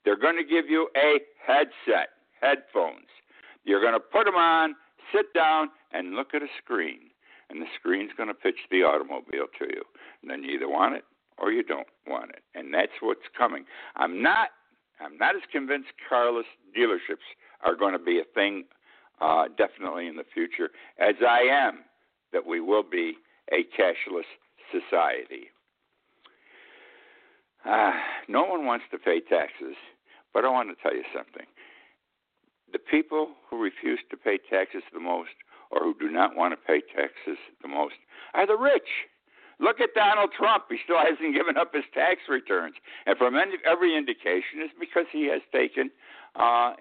They're 0.04 0.19
going 0.19 0.37
to 0.37 0.45
give 0.45 0.69
you 0.69 0.88
a 0.97 1.21
headset 1.47 2.09
headphones. 2.42 3.08
You're 3.64 3.80
going 3.80 3.94
to 3.94 4.00
put 4.00 4.25
them 4.25 4.34
on, 4.34 4.75
sit 5.14 5.32
down, 5.32 5.70
and 5.92 6.14
look 6.14 6.34
at 6.34 6.42
a 6.42 6.49
screen. 6.62 7.11
And 7.49 7.61
the 7.61 7.66
screen's 7.78 8.11
going 8.16 8.28
to 8.28 8.34
pitch 8.34 8.56
the 8.70 8.82
automobile 8.82 9.46
to 9.58 9.66
you. 9.68 9.82
And 10.20 10.30
then 10.30 10.42
you 10.42 10.56
either 10.56 10.68
want 10.68 10.96
it 10.96 11.04
or 11.38 11.52
you 11.52 11.62
don't 11.62 11.87
want 12.06 12.30
it. 12.30 12.42
And 12.54 12.72
that's 12.72 12.92
what's 13.00 13.28
coming. 13.37 13.64
I'm 13.96 14.22
not 14.22 14.49
I'm 15.00 15.18
not 15.18 15.34
as 15.34 15.42
convinced 15.50 15.88
carless 16.08 16.46
dealerships 16.76 17.26
are 17.64 17.75
going 17.75 17.92
to 17.92 17.99
be 17.99 18.20
a 18.20 18.34
thing 18.34 18.64
uh, 19.20 19.46
definitely 19.58 20.06
in 20.06 20.16
the 20.16 20.25
future 20.32 20.70
as 20.99 21.16
I 21.26 21.40
am 21.40 21.80
that 22.32 22.46
we 22.46 22.61
will 22.61 22.84
be 22.84 23.14
a 23.52 23.64
cashless 23.76 24.28
society. 24.70 25.50
Uh, 27.64 27.92
no 28.28 28.44
one 28.44 28.64
wants 28.64 28.84
to 28.90 28.99
pay 28.99 29.20
taxes, 29.20 29.76
but 30.32 30.44
I 30.44 30.50
want 30.50 30.68
to 30.70 30.82
tell 30.82 30.94
you 30.94 31.04
something 31.14 31.46
the 32.73 32.79
people 32.79 33.29
who 33.49 33.62
refuse 33.62 34.00
to 34.11 34.17
pay 34.17 34.38
taxes 34.38 34.83
the 34.93 35.00
most 35.00 35.37
or 35.71 35.81
who 35.81 35.95
do 35.99 36.11
not 36.11 36.37
want 36.37 36.52
to 36.52 36.57
pay 36.57 36.81
taxes 36.81 37.38
the 37.62 37.69
most 37.69 37.97
are 38.35 38.47
the 38.47 38.57
rich. 38.57 39.09
Look 39.61 39.81
at 39.81 39.95
Donald 39.95 40.31
Trump. 40.37 40.64
He 40.69 40.79
still 40.83 40.99
hasn't 40.99 41.35
given 41.35 41.57
up 41.57 41.73
his 41.73 41.85
tax 41.95 42.23
returns. 42.29 42.75
And 43.07 43.17
from 43.17 43.37
every 43.37 43.97
indication, 43.97 44.59
is 44.64 44.71
because 44.79 45.07
he 45.12 45.26
has 45.26 45.41
taken 45.52 45.91
uh, 46.35 46.73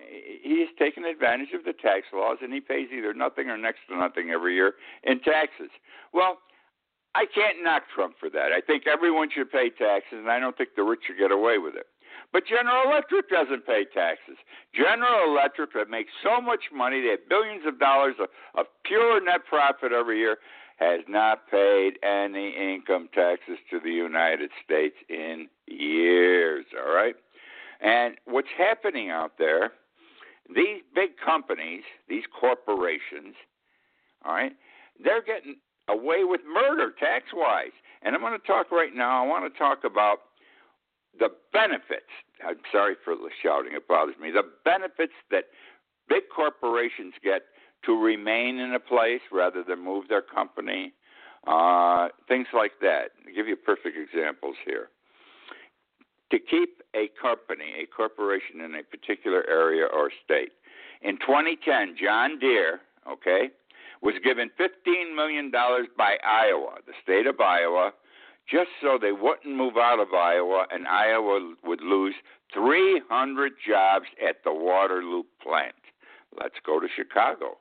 he 0.41 0.61
has 0.61 0.69
taken 0.79 1.03
advantage 1.03 1.51
of 1.53 1.65
the 1.65 1.73
tax 1.73 2.07
laws 2.13 2.37
and 2.41 2.53
he 2.53 2.61
pays 2.61 2.87
either 2.95 3.13
nothing 3.13 3.49
or 3.49 3.57
next 3.57 3.79
to 3.89 3.97
nothing 3.97 4.31
every 4.31 4.55
year 4.55 4.75
in 5.03 5.19
taxes. 5.19 5.69
Well, 6.13 6.39
I 7.15 7.25
can't 7.25 7.61
knock 7.61 7.83
Trump 7.93 8.15
for 8.17 8.29
that. 8.29 8.55
I 8.55 8.61
think 8.61 8.87
everyone 8.87 9.29
should 9.29 9.51
pay 9.51 9.69
taxes, 9.69 10.23
and 10.23 10.31
I 10.31 10.39
don't 10.39 10.57
think 10.57 10.69
the 10.75 10.83
rich 10.83 11.01
should 11.07 11.17
get 11.19 11.31
away 11.31 11.57
with 11.57 11.75
it. 11.75 11.87
But 12.31 12.43
General 12.47 12.89
Electric 12.89 13.29
doesn't 13.29 13.65
pay 13.65 13.85
taxes. 13.93 14.37
General 14.73 15.29
Electric 15.29 15.73
that 15.73 15.89
makes 15.89 16.11
so 16.23 16.39
much 16.39 16.71
money, 16.73 17.01
they 17.01 17.09
have 17.09 17.27
billions 17.27 17.63
of 17.67 17.79
dollars 17.79 18.15
of, 18.19 18.29
of 18.55 18.65
pure 18.85 19.23
net 19.23 19.41
profit 19.47 19.91
every 19.91 20.19
year, 20.19 20.37
has 20.77 21.01
not 21.07 21.49
paid 21.49 21.99
any 22.03 22.55
income 22.57 23.09
taxes 23.13 23.57
to 23.69 23.79
the 23.79 23.91
United 23.91 24.49
States 24.63 24.95
in 25.09 25.47
years, 25.67 26.65
all 26.79 26.93
right? 26.93 27.15
And 27.81 28.15
what's 28.25 28.47
happening 28.57 29.09
out 29.09 29.33
there, 29.37 29.73
these 30.47 30.81
big 30.95 31.11
companies, 31.23 31.83
these 32.09 32.23
corporations, 32.39 33.35
all 34.25 34.33
right, 34.33 34.53
they're 35.03 35.21
getting 35.21 35.57
away 35.87 36.23
with 36.23 36.41
murder 36.51 36.91
tax 36.99 37.25
wise. 37.33 37.75
And 38.01 38.15
I'm 38.15 38.21
going 38.21 38.39
to 38.39 38.47
talk 38.47 38.71
right 38.71 38.93
now, 38.93 39.23
I 39.23 39.27
want 39.27 39.51
to 39.51 39.59
talk 39.59 39.83
about 39.83 40.19
the 41.21 41.29
benefits, 41.53 42.09
I'm 42.43 42.57
sorry 42.71 42.95
for 43.05 43.15
the 43.15 43.29
shouting, 43.43 43.73
it 43.73 43.87
bothers 43.87 44.15
me, 44.19 44.31
the 44.31 44.49
benefits 44.65 45.13
that 45.29 45.45
big 46.09 46.23
corporations 46.35 47.13
get 47.23 47.43
to 47.85 47.93
remain 47.93 48.57
in 48.57 48.73
a 48.73 48.79
place 48.79 49.21
rather 49.31 49.63
than 49.63 49.85
move 49.85 50.07
their 50.09 50.23
company, 50.23 50.93
uh, 51.45 52.09
things 52.27 52.47
like 52.53 52.73
that. 52.81 53.13
I'll 53.25 53.35
give 53.35 53.47
you 53.47 53.55
perfect 53.55 53.95
examples 53.95 54.55
here. 54.65 54.89
To 56.31 56.39
keep 56.39 56.81
a 56.95 57.09
company, 57.21 57.69
a 57.83 57.85
corporation 57.85 58.61
in 58.61 58.73
a 58.73 58.83
particular 58.83 59.45
area 59.47 59.85
or 59.85 60.09
state, 60.25 60.53
in 61.03 61.17
2010, 61.17 61.97
John 62.01 62.39
Deere, 62.39 62.81
okay, 63.07 63.49
was 64.01 64.15
given 64.23 64.49
$15 64.59 65.15
million 65.15 65.51
by 65.51 66.17
Iowa, 66.25 66.77
the 66.87 66.93
state 67.03 67.27
of 67.27 67.39
Iowa, 67.39 67.93
just 68.49 68.69
so 68.81 68.97
they 68.99 69.11
wouldn't 69.11 69.55
move 69.55 69.77
out 69.77 69.99
of 69.99 70.13
Iowa 70.13 70.65
and 70.71 70.87
Iowa 70.87 71.55
would 71.63 71.81
lose 71.81 72.15
300 72.53 73.53
jobs 73.65 74.05
at 74.25 74.43
the 74.43 74.53
Waterloo 74.53 75.23
plant. 75.41 75.75
Let's 76.37 76.55
go 76.65 76.79
to 76.79 76.87
Chicago. 76.95 77.57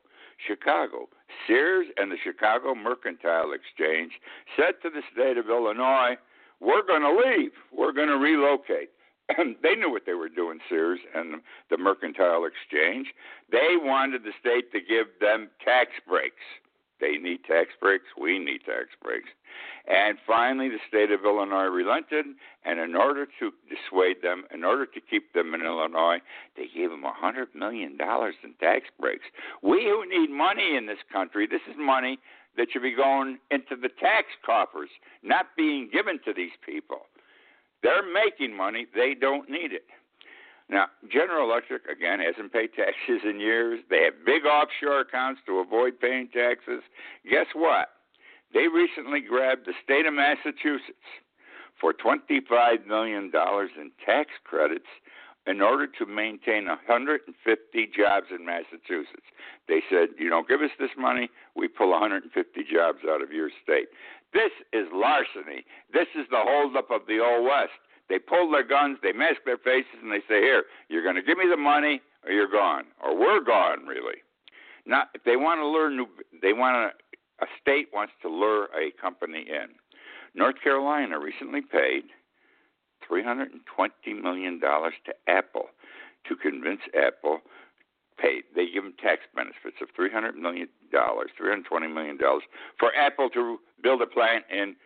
Chicago. 0.47 1.09
Sears 1.47 1.87
and 1.97 2.11
the 2.11 2.17
Chicago 2.23 2.75
Mercantile 2.75 3.53
Exchange 3.53 4.13
said 4.57 4.75
to 4.83 4.91
the 4.91 5.03
state 5.13 5.37
of 5.37 5.49
Illinois, 5.49 6.17
We're 6.61 6.87
going 6.87 7.03
to 7.03 7.15
leave. 7.15 7.53
We're 7.73 7.93
going 7.93 8.09
to 8.09 8.17
relocate. 8.17 8.91
And 9.37 9.57
they 9.63 9.75
knew 9.75 9.91
what 9.91 10.07
they 10.07 10.15
were 10.15 10.29
doing, 10.29 10.59
Sears 10.69 11.01
and 11.15 11.41
the 11.71 11.79
Mercantile 11.79 12.47
Exchange. 12.47 13.09
They 13.51 13.77
wanted 13.77 14.25
the 14.25 14.33
state 14.41 14.73
to 14.73 14.81
give 14.81 15.07
them 15.21 15.51
tax 15.65 15.91
breaks. 16.09 16.43
They 17.00 17.16
need 17.16 17.45
tax 17.45 17.71
breaks. 17.80 18.04
We 18.21 18.38
need 18.38 18.61
tax 18.66 18.88
breaks. 19.02 19.28
And 19.87 20.19
finally, 20.26 20.69
the 20.69 20.78
state 20.87 21.11
of 21.11 21.25
Illinois 21.25 21.64
relented, 21.64 22.26
and 22.64 22.78
in 22.78 22.95
order 22.95 23.26
to 23.40 23.52
dissuade 23.69 24.23
them, 24.23 24.45
in 24.52 24.64
order 24.64 24.87
to 24.87 25.00
keep 25.00 25.33
them 25.33 25.54
in 25.54 25.62
Illinois, 25.62 26.19
they 26.57 26.66
gave 26.75 26.90
them 26.90 27.04
a 27.04 27.12
$100 27.12 27.54
million 27.54 27.99
in 28.00 28.54
tax 28.61 28.85
breaks. 29.00 29.25
We 29.62 29.85
who 29.85 30.04
need 30.09 30.30
money 30.30 30.76
in 30.76 30.87
this 30.87 31.02
country, 31.12 31.47
this 31.47 31.62
is 31.69 31.76
money 31.78 32.19
that 32.57 32.69
should 32.73 32.83
be 32.83 32.95
going 32.95 33.38
into 33.50 33.76
the 33.80 33.88
tax 33.88 34.28
coffers, 34.45 34.90
not 35.23 35.47
being 35.57 35.88
given 35.92 36.21
to 36.25 36.33
these 36.35 36.54
people. 36.64 37.07
They're 37.83 38.07
making 38.12 38.57
money, 38.57 38.87
they 38.95 39.14
don't 39.19 39.49
need 39.49 39.73
it. 39.73 39.87
Now, 40.71 40.87
General 41.11 41.50
Electric, 41.50 41.83
again, 41.87 42.21
hasn't 42.21 42.53
paid 42.53 42.71
taxes 42.75 43.27
in 43.29 43.41
years. 43.41 43.81
They 43.91 44.05
have 44.05 44.25
big 44.25 44.47
offshore 44.47 45.00
accounts 45.00 45.41
to 45.47 45.59
avoid 45.59 45.99
paying 45.99 46.29
taxes. 46.29 46.83
Guess 47.29 47.47
what? 47.55 47.89
They 48.55 48.69
recently 48.69 49.21
grabbed 49.21 49.67
the 49.67 49.75
state 49.83 50.07
of 50.07 50.15
Massachusetts 50.15 51.11
for 51.81 51.93
$25 51.93 52.87
million 52.87 53.33
in 53.35 53.91
tax 54.05 54.31
credits 54.45 54.87
in 55.47 55.61
order 55.61 55.87
to 55.87 56.07
maintain 56.07 56.67
150 56.67 57.27
jobs 57.97 58.27
in 58.31 58.45
Massachusetts. 58.47 59.27
They 59.67 59.81
said, 59.91 60.11
you 60.19 60.29
don't 60.29 60.47
give 60.47 60.61
us 60.61 60.71
this 60.79 60.95
money, 60.97 61.31
we 61.57 61.67
pull 61.67 61.91
150 61.91 62.31
jobs 62.71 62.99
out 63.09 63.23
of 63.23 63.33
your 63.33 63.50
state. 63.62 63.89
This 64.33 64.53
is 64.73 64.87
larceny. 64.93 65.65
This 65.93 66.07
is 66.15 66.27
the 66.31 66.39
holdup 66.39 66.91
of 66.91 67.07
the 67.09 67.19
Old 67.19 67.45
West. 67.45 67.75
They 68.11 68.19
pull 68.19 68.50
their 68.50 68.64
guns, 68.64 68.99
they 69.02 69.12
mask 69.12 69.43
their 69.47 69.57
faces, 69.57 70.02
and 70.02 70.11
they 70.11 70.21
say, 70.29 70.43
"Here, 70.43 70.64
you're 70.88 71.05
going 71.05 71.14
to 71.14 71.23
give 71.23 71.38
me 71.38 71.47
the 71.49 71.57
money, 71.57 72.02
or 72.26 72.33
you're 72.33 72.50
gone, 72.50 72.87
or 73.02 73.17
we're 73.17 73.40
gone." 73.40 73.87
Really. 73.87 74.19
Now, 74.85 75.05
if 75.14 75.23
they 75.23 75.37
want 75.37 75.61
to 75.61 75.67
lure 75.67 75.88
new, 75.88 76.09
they 76.43 76.52
want 76.52 76.93
to, 76.93 77.45
a 77.45 77.49
state 77.62 77.88
wants 77.95 78.12
to 78.23 78.29
lure 78.29 78.69
a 78.76 78.90
company 79.00 79.47
in. 79.49 79.69
North 80.35 80.57
Carolina 80.62 81.19
recently 81.21 81.61
paid 81.61 82.05
$320 83.09 84.23
million 84.23 84.61
to 84.61 85.14
Apple 85.29 85.67
to 86.29 86.37
convince 86.37 86.81
Apple 86.95 87.40
pay. 88.19 88.43
They 88.55 88.67
give 88.73 88.85
them 88.85 88.95
tax 89.00 89.23
benefits 89.35 89.76
of 89.81 89.88
$300 89.99 90.35
million, 90.35 90.69
$320 90.93 91.95
million 91.95 92.19
for 92.79 92.95
Apple 92.97 93.31
to 93.31 93.59
build 93.83 94.02
a 94.02 94.07
plant 94.07 94.45
in 94.50 94.76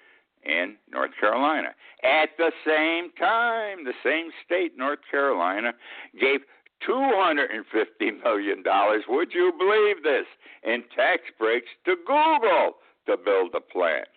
in 0.45 0.77
North 0.91 1.11
Carolina. 1.19 1.69
At 2.03 2.31
the 2.39 2.53
same 2.67 3.11
time, 3.19 3.85
the 3.85 3.95
same 4.03 4.31
state, 4.45 4.77
North 4.77 5.01
Carolina, 5.11 5.73
gave 6.21 6.41
$250 6.89 8.23
million, 8.23 8.63
would 9.09 9.33
you 9.33 9.53
believe 9.59 10.03
this, 10.03 10.27
in 10.63 10.83
tax 10.95 11.23
breaks 11.39 11.69
to 11.87 11.97
Google 12.07 12.75
to 13.07 13.17
build 13.17 13.55
a 13.55 13.61
plant. 13.61 14.09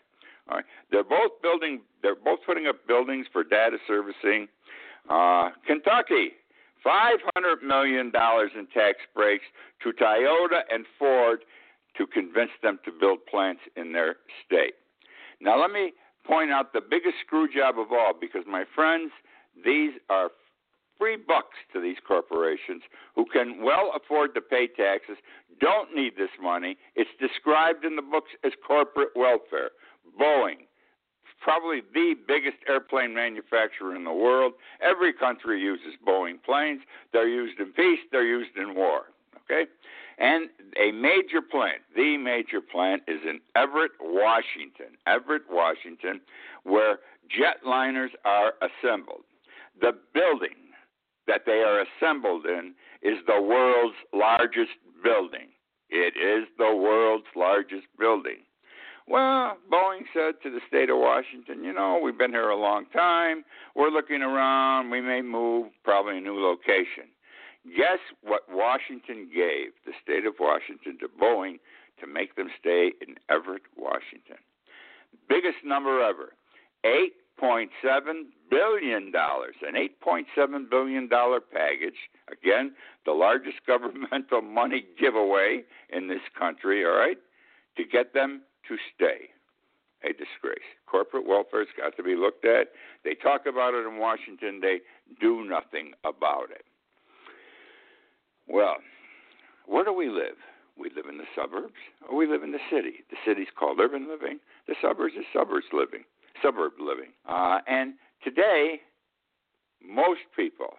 All 0.50 0.58
right. 0.58 0.66
They're 0.92 1.04
both 1.04 1.42
building. 1.42 1.82
They're 2.02 2.16
both 2.16 2.40
putting 2.46 2.68
up 2.68 2.88
buildings 2.88 3.28
for 3.34 3.44
data 3.44 3.78
servicing. 3.86 4.48
Uh, 5.10 5.50
Kentucky, 5.66 6.32
five 6.84 7.18
hundred 7.36 7.62
million 7.64 8.12
dollars 8.12 8.52
in 8.58 8.66
tax 8.68 9.00
breaks 9.14 9.44
to 9.84 9.92
Toyota 9.92 10.62
and 10.72 10.86
Ford 10.98 11.40
to 11.98 12.08
convince 12.08 12.52
them 12.64 12.80
to 12.86 12.92
build 12.98 13.20
plants 13.30 13.62
in 13.76 13.92
their 13.92 14.18
state. 14.46 14.76
Now, 15.42 15.60
let 15.60 15.72
me 15.72 15.94
point 16.28 16.52
out 16.52 16.74
the 16.74 16.82
biggest 16.82 17.16
screw 17.26 17.48
job 17.48 17.80
of 17.80 17.92
all 17.92 18.14
because, 18.20 18.44
my 18.48 18.66
friends, 18.76 19.12
these 19.64 19.94
are 20.10 20.30
free 20.98 21.18
bucks 21.18 21.58
to 21.74 21.80
these 21.80 21.98
corporations 22.06 22.82
who 23.16 23.26
can 23.26 23.64
well 23.64 23.92
afford 23.96 24.34
to 24.36 24.42
pay 24.42 24.68
taxes, 24.68 25.18
don't 25.62 25.96
need 25.96 26.14
this 26.18 26.30
money. 26.42 26.78
It's 26.96 27.10
described 27.20 27.86
in 27.86 27.96
the 27.96 28.02
books 28.02 28.32
as 28.44 28.52
corporate 28.66 29.10
welfare. 29.16 29.70
Boeing, 30.20 30.66
probably 31.42 31.82
the 31.94 32.16
biggest 32.28 32.58
airplane 32.68 33.14
manufacturer 33.14 33.96
in 33.96 34.04
the 34.04 34.14
world. 34.14 34.54
Every 34.82 35.14
country 35.14 35.62
uses 35.62 35.94
Boeing 36.06 36.42
planes. 36.44 36.82
They're 37.14 37.30
used 37.30 37.60
in 37.60 37.72
peace, 37.74 38.00
they're 38.12 38.26
used 38.26 38.58
in 38.58 38.76
war. 38.76 39.04
Okay? 39.44 39.70
And 40.18 40.50
a 40.78 40.92
major 40.92 41.42
plant, 41.42 41.82
the 41.96 42.18
major 42.18 42.60
plant, 42.60 43.04
is 43.08 43.20
in 43.24 43.40
Everett, 43.56 43.92
Washington. 44.00 44.98
Everett, 45.06 45.44
Washington, 45.50 46.22
where 46.64 47.00
jetliners 47.30 48.10
are 48.26 48.54
assembled. 48.62 49.24
The 49.80 49.94
building 50.14 50.58
that 51.28 51.42
they 51.46 51.64
are 51.64 51.84
assembled 51.84 52.46
in 52.46 52.74
is 53.04 53.18
the 53.28 53.42
world's 53.42 53.96
largest 54.14 54.72
building. 55.04 55.50
It 55.90 56.16
is 56.18 56.48
the 56.58 56.76
world's 56.76 57.28
largest 57.36 57.86
building. 58.00 58.38
Well, 59.08 59.58
Boeing 59.72 60.04
said 60.14 60.36
to 60.44 60.50
the 60.50 60.60
state 60.68 60.90
of 60.90 60.98
Washington, 60.98 61.64
you 61.64 61.74
know, 61.74 62.00
we've 62.04 62.18
been 62.18 62.32
here 62.32 62.50
a 62.50 62.60
long 62.60 62.88
time. 62.88 63.46
We're 63.76 63.90
looking 63.90 64.22
around. 64.22 64.90
We 64.90 65.00
may 65.00 65.22
move, 65.22 65.68
probably 65.84 66.18
a 66.18 66.22
new 66.22 66.38
location. 66.44 67.06
Guess 67.76 68.00
what 68.22 68.44
Washington 68.50 69.30
gave 69.34 69.72
the 69.86 69.92
state 70.02 70.26
of 70.26 70.36
Washington 70.40 70.98
to 71.00 71.08
Boeing 71.08 71.60
to 72.00 72.08
make 72.08 72.36
them 72.36 72.50
stay 72.60 72.92
in 73.06 73.16
Everett, 73.30 73.64
Washington? 73.76 74.38
Biggest 75.28 75.58
number 75.66 76.02
ever 76.02 76.34
$8.7 76.86 77.68
billion. 78.50 79.12
An 79.14 79.90
$8.7 80.06 80.70
billion 80.70 81.10
package. 81.10 82.00
Again, 82.32 82.74
the 83.06 83.12
largest 83.12 83.58
governmental 83.68 84.42
money 84.42 84.86
giveaway 85.00 85.64
in 85.90 86.08
this 86.08 86.22
country, 86.38 86.86
all 86.86 86.96
right, 86.96 87.18
to 87.76 87.84
get 87.84 88.14
them 88.14 88.42
to 88.68 88.78
stay. 88.96 89.30
A 90.04 90.10
disgrace. 90.10 90.68
Corporate 90.86 91.28
welfare's 91.28 91.68
got 91.76 91.98
to 91.98 92.04
be 92.04 92.16
looked 92.16 92.46
at. 92.46 92.68
They 93.04 93.16
talk 93.16 93.48
about 93.48 93.74
it 93.74 93.86
in 93.86 93.98
Washington, 93.98 94.62
they 94.62 94.80
do 95.20 95.44
nothing 95.44 95.94
about 96.06 96.52
it. 96.52 96.66
Well, 98.48 98.78
where 99.66 99.84
do 99.84 99.94
we 99.94 100.10
live? 100.10 100.38
We 100.78 100.90
live 100.96 101.06
in 101.10 101.18
the 101.18 101.28
suburbs 101.36 101.82
or 102.08 102.16
we 102.16 102.28
live 102.28 102.44
in 102.44 102.52
the 102.52 102.64
city. 102.72 103.04
The 103.10 103.18
city's 103.26 103.48
called 103.58 103.80
urban 103.80 104.08
living, 104.08 104.40
the 104.68 104.76
suburbs 104.82 105.16
is 105.18 105.26
suburbs 105.34 105.68
living, 105.74 106.04
suburb 106.42 106.74
living. 106.80 107.12
Uh, 107.28 107.60
and 107.68 107.94
today, 108.24 108.82
most 109.84 110.22
people, 110.36 110.78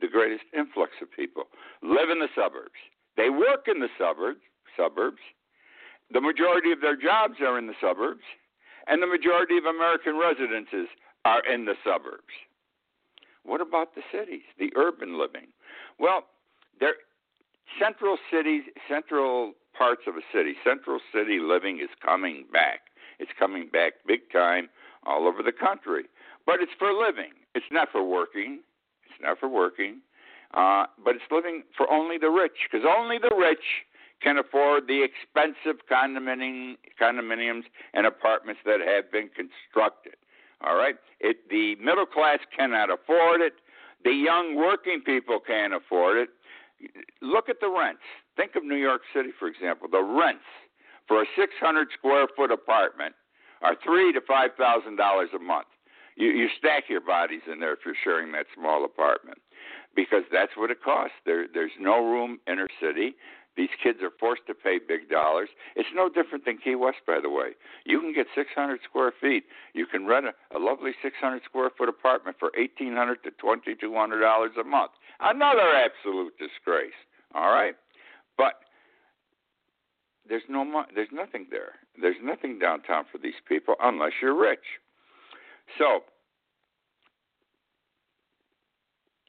the 0.00 0.08
greatest 0.08 0.44
influx 0.56 0.92
of 1.00 1.10
people, 1.10 1.44
live 1.82 2.10
in 2.10 2.18
the 2.18 2.28
suburbs. 2.34 2.76
They 3.16 3.30
work 3.30 3.66
in 3.68 3.80
the 3.80 3.88
suburbs, 3.98 4.40
suburbs, 4.76 5.22
the 6.12 6.20
majority 6.20 6.70
of 6.70 6.80
their 6.80 6.96
jobs 6.96 7.40
are 7.40 7.58
in 7.58 7.66
the 7.66 7.78
suburbs, 7.80 8.22
and 8.86 9.02
the 9.02 9.06
majority 9.06 9.56
of 9.58 9.64
American 9.64 10.16
residences 10.16 10.88
are 11.24 11.42
in 11.52 11.64
the 11.64 11.74
suburbs. 11.82 12.34
What 13.42 13.60
about 13.60 13.94
the 13.94 14.02
cities, 14.12 14.46
the 14.58 14.70
urban 14.76 15.18
living? 15.18 15.48
Well, 15.98 16.26
there, 16.80 16.94
central 17.80 18.18
cities, 18.30 18.62
central 18.88 19.52
parts 19.76 20.02
of 20.06 20.16
a 20.16 20.24
city, 20.32 20.54
central 20.64 21.00
city 21.12 21.38
living 21.40 21.78
is 21.78 21.90
coming 22.04 22.44
back. 22.52 22.80
It's 23.18 23.30
coming 23.38 23.68
back 23.72 23.94
big 24.06 24.30
time 24.32 24.68
all 25.04 25.26
over 25.26 25.42
the 25.42 25.52
country. 25.52 26.04
But 26.44 26.56
it's 26.60 26.72
for 26.78 26.92
living. 26.92 27.32
It's 27.54 27.66
not 27.70 27.88
for 27.90 28.02
working. 28.02 28.60
It's 29.04 29.20
not 29.20 29.38
for 29.38 29.48
working. 29.48 30.00
Uh, 30.54 30.86
but 31.04 31.16
it's 31.16 31.24
living 31.30 31.62
for 31.76 31.90
only 31.90 32.18
the 32.18 32.30
rich, 32.30 32.68
because 32.70 32.86
only 32.88 33.18
the 33.18 33.34
rich 33.36 33.84
can 34.22 34.38
afford 34.38 34.86
the 34.86 35.04
expensive 35.04 35.82
condominium, 35.90 36.76
condominiums 37.00 37.64
and 37.94 38.06
apartments 38.06 38.60
that 38.64 38.80
have 38.80 39.10
been 39.12 39.28
constructed. 39.28 40.14
All 40.64 40.76
right? 40.76 40.96
It, 41.20 41.50
the 41.50 41.74
middle 41.76 42.06
class 42.06 42.38
cannot 42.56 42.90
afford 42.90 43.40
it. 43.40 43.54
The 44.04 44.12
young 44.12 44.54
working 44.56 45.02
people 45.04 45.40
can't 45.40 45.74
afford 45.74 46.16
it. 46.16 46.28
Look 47.22 47.48
at 47.48 47.56
the 47.60 47.70
rents. 47.70 48.02
Think 48.36 48.56
of 48.56 48.64
New 48.64 48.76
York 48.76 49.02
City, 49.14 49.30
for 49.38 49.48
example. 49.48 49.88
The 49.90 50.02
rents 50.02 50.44
for 51.08 51.22
a 51.22 51.26
600 51.36 51.88
square 51.96 52.26
foot 52.36 52.50
apartment 52.50 53.14
are 53.62 53.76
three 53.84 54.12
to 54.12 54.20
five 54.20 54.50
thousand 54.58 54.96
dollars 54.96 55.30
a 55.34 55.38
month. 55.38 55.66
You, 56.16 56.28
you 56.28 56.48
stack 56.58 56.84
your 56.88 57.00
bodies 57.00 57.42
in 57.50 57.60
there 57.60 57.72
if 57.72 57.80
you're 57.84 57.94
sharing 58.02 58.32
that 58.32 58.46
small 58.54 58.84
apartment, 58.84 59.38
because 59.94 60.24
that's 60.32 60.52
what 60.56 60.70
it 60.70 60.82
costs. 60.82 61.16
There, 61.24 61.46
there's 61.52 61.76
no 61.78 62.04
room 62.04 62.38
inner 62.46 62.68
city. 62.80 63.14
These 63.56 63.72
kids 63.82 64.00
are 64.02 64.10
forced 64.20 64.42
to 64.48 64.54
pay 64.54 64.78
big 64.78 65.08
dollars. 65.08 65.48
It's 65.76 65.88
no 65.94 66.10
different 66.10 66.44
than 66.44 66.58
Key 66.58 66.74
West, 66.74 66.98
by 67.06 67.20
the 67.22 67.30
way. 67.30 67.56
You 67.86 68.00
can 68.00 68.12
get 68.12 68.26
600 68.34 68.80
square 68.84 69.12
feet. 69.18 69.44
You 69.72 69.86
can 69.86 70.06
rent 70.06 70.26
a, 70.26 70.56
a 70.56 70.60
lovely 70.60 70.92
600 71.02 71.42
square 71.44 71.70
foot 71.76 71.88
apartment 71.88 72.36
for 72.38 72.50
1800 72.56 73.22
to 73.24 73.30
2200 73.40 74.20
dollars 74.20 74.52
a 74.60 74.64
month. 74.64 74.92
Another 75.20 75.72
absolute 75.74 76.34
disgrace. 76.38 76.92
All 77.34 77.52
right, 77.52 77.74
but 78.36 78.54
there's 80.28 80.42
no 80.48 80.64
mo- 80.64 80.86
there's 80.94 81.08
nothing 81.12 81.46
there. 81.50 81.74
There's 82.00 82.16
nothing 82.22 82.58
downtown 82.58 83.04
for 83.10 83.18
these 83.18 83.40
people 83.48 83.74
unless 83.82 84.12
you're 84.20 84.38
rich. 84.38 84.80
So 85.78 86.04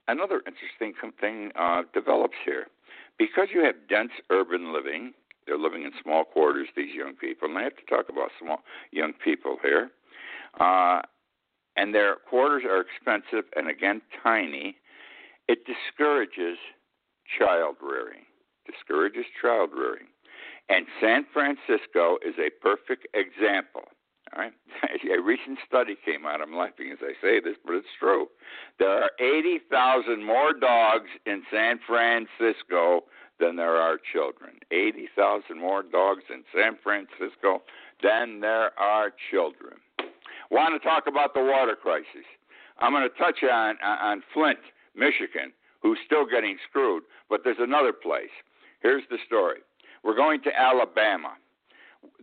another 0.08 0.42
interesting 0.48 0.94
thing 1.20 1.52
uh, 1.56 1.84
develops 1.94 2.36
here 2.46 2.68
because 3.18 3.50
you 3.54 3.64
have 3.64 3.76
dense 3.90 4.12
urban 4.30 4.74
living, 4.74 5.14
they're 5.46 5.58
living 5.58 5.84
in 5.84 5.92
small 6.04 6.24
quarters, 6.24 6.68
these 6.76 6.94
young 6.94 7.14
people, 7.16 7.48
and 7.48 7.58
I 7.58 7.64
have 7.64 7.76
to 7.78 7.86
talk 7.86 8.10
about 8.10 8.30
small 8.40 8.60
young 8.92 9.14
people 9.14 9.58
here. 9.64 9.90
Uh, 10.60 11.02
and 11.76 11.94
their 11.94 12.16
quarters 12.16 12.64
are 12.66 12.82
expensive 12.82 13.46
and 13.56 13.70
again 13.70 14.02
tiny. 14.24 14.78
It 15.48 15.60
discourages 15.66 16.58
child 17.40 17.78
rearing. 17.82 18.26
Discourages 18.66 19.26
child 19.42 19.72
rearing. 19.74 20.08
And 20.70 20.86
San 21.00 21.26
Francisco 21.32 22.18
is 22.26 22.36
a 22.38 22.50
perfect 22.62 23.08
example. 23.14 23.84
All 24.36 24.44
right. 24.44 24.54
a 25.18 25.22
recent 25.22 25.60
study 25.66 25.96
came 26.04 26.26
out. 26.26 26.42
I'm 26.42 26.56
laughing 26.56 26.92
as 26.92 27.00
I 27.02 27.14
say 27.22 27.40
this, 27.40 27.56
but 27.66 27.76
it's 27.76 27.88
true. 28.00 28.28
There 28.78 29.04
are 29.04 29.12
80,000 29.20 30.24
more 30.24 30.54
dogs 30.54 31.10
in 31.26 31.44
San 31.50 31.80
Francisco 31.88 33.06
than 33.40 33.56
there 33.56 33.78
are 33.78 33.98
children. 34.12 34.56
80,000 34.72 35.60
more 35.60 35.84
dogs 35.84 36.24
in 36.30 36.44
San 36.54 36.78
Francisco 36.84 37.62
than 38.04 38.42
there 38.42 38.78
are 38.80 39.12
children. 39.32 39.78
Want 40.52 40.82
to 40.82 40.86
talk 40.86 41.06
about 41.08 41.34
the 41.34 41.42
water 41.44 41.76
crisis? 41.76 42.26
I'm 42.80 42.92
going 42.92 43.08
to 43.08 43.18
touch 43.18 43.44
on 43.44 43.76
on 43.82 44.24
Flint, 44.34 44.60
Michigan, 44.98 45.54
who's 45.82 46.00
still 46.06 46.26
getting 46.26 46.58
screwed, 46.70 47.04
but 47.30 47.42
there's 47.44 47.58
another 47.60 47.94
place. 47.94 48.34
Here's 48.82 49.04
the 49.10 49.18
story. 49.26 49.60
We're 50.04 50.16
going 50.16 50.42
to 50.44 50.52
Alabama 50.58 51.34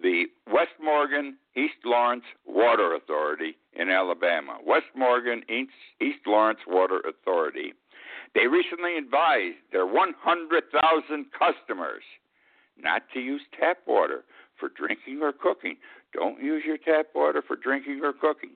the 0.03 0.27
West 0.53 0.77
Morgan 0.83 1.37
East 1.57 1.85
Lawrence 1.85 2.25
Water 2.47 2.95
Authority 2.95 3.57
in 3.75 3.91
Alabama. 3.91 4.59
West 4.65 4.87
Morgan 4.97 5.43
East, 5.49 6.19
Lawrence 6.27 6.61
Water 6.67 7.01
Authority. 7.09 7.73
They 8.35 8.47
recently 8.47 8.99
advised 8.99 9.59
their 9.73 9.87
100,000 9.87 11.27
customers 11.39 12.03
not 12.77 13.03
to 13.13 13.21
use 13.21 13.43
tap 13.59 13.79
water 13.87 14.25
for 14.59 14.69
drinking 14.69 15.21
or 15.23 15.33
cooking. 15.33 15.77
Don't 16.13 16.43
use 16.43 16.65
your 16.67 16.79
tap 16.79 17.07
water 17.15 17.43
for 17.47 17.57
drinking 17.57 18.01
or 18.03 18.13
cooking. 18.13 18.51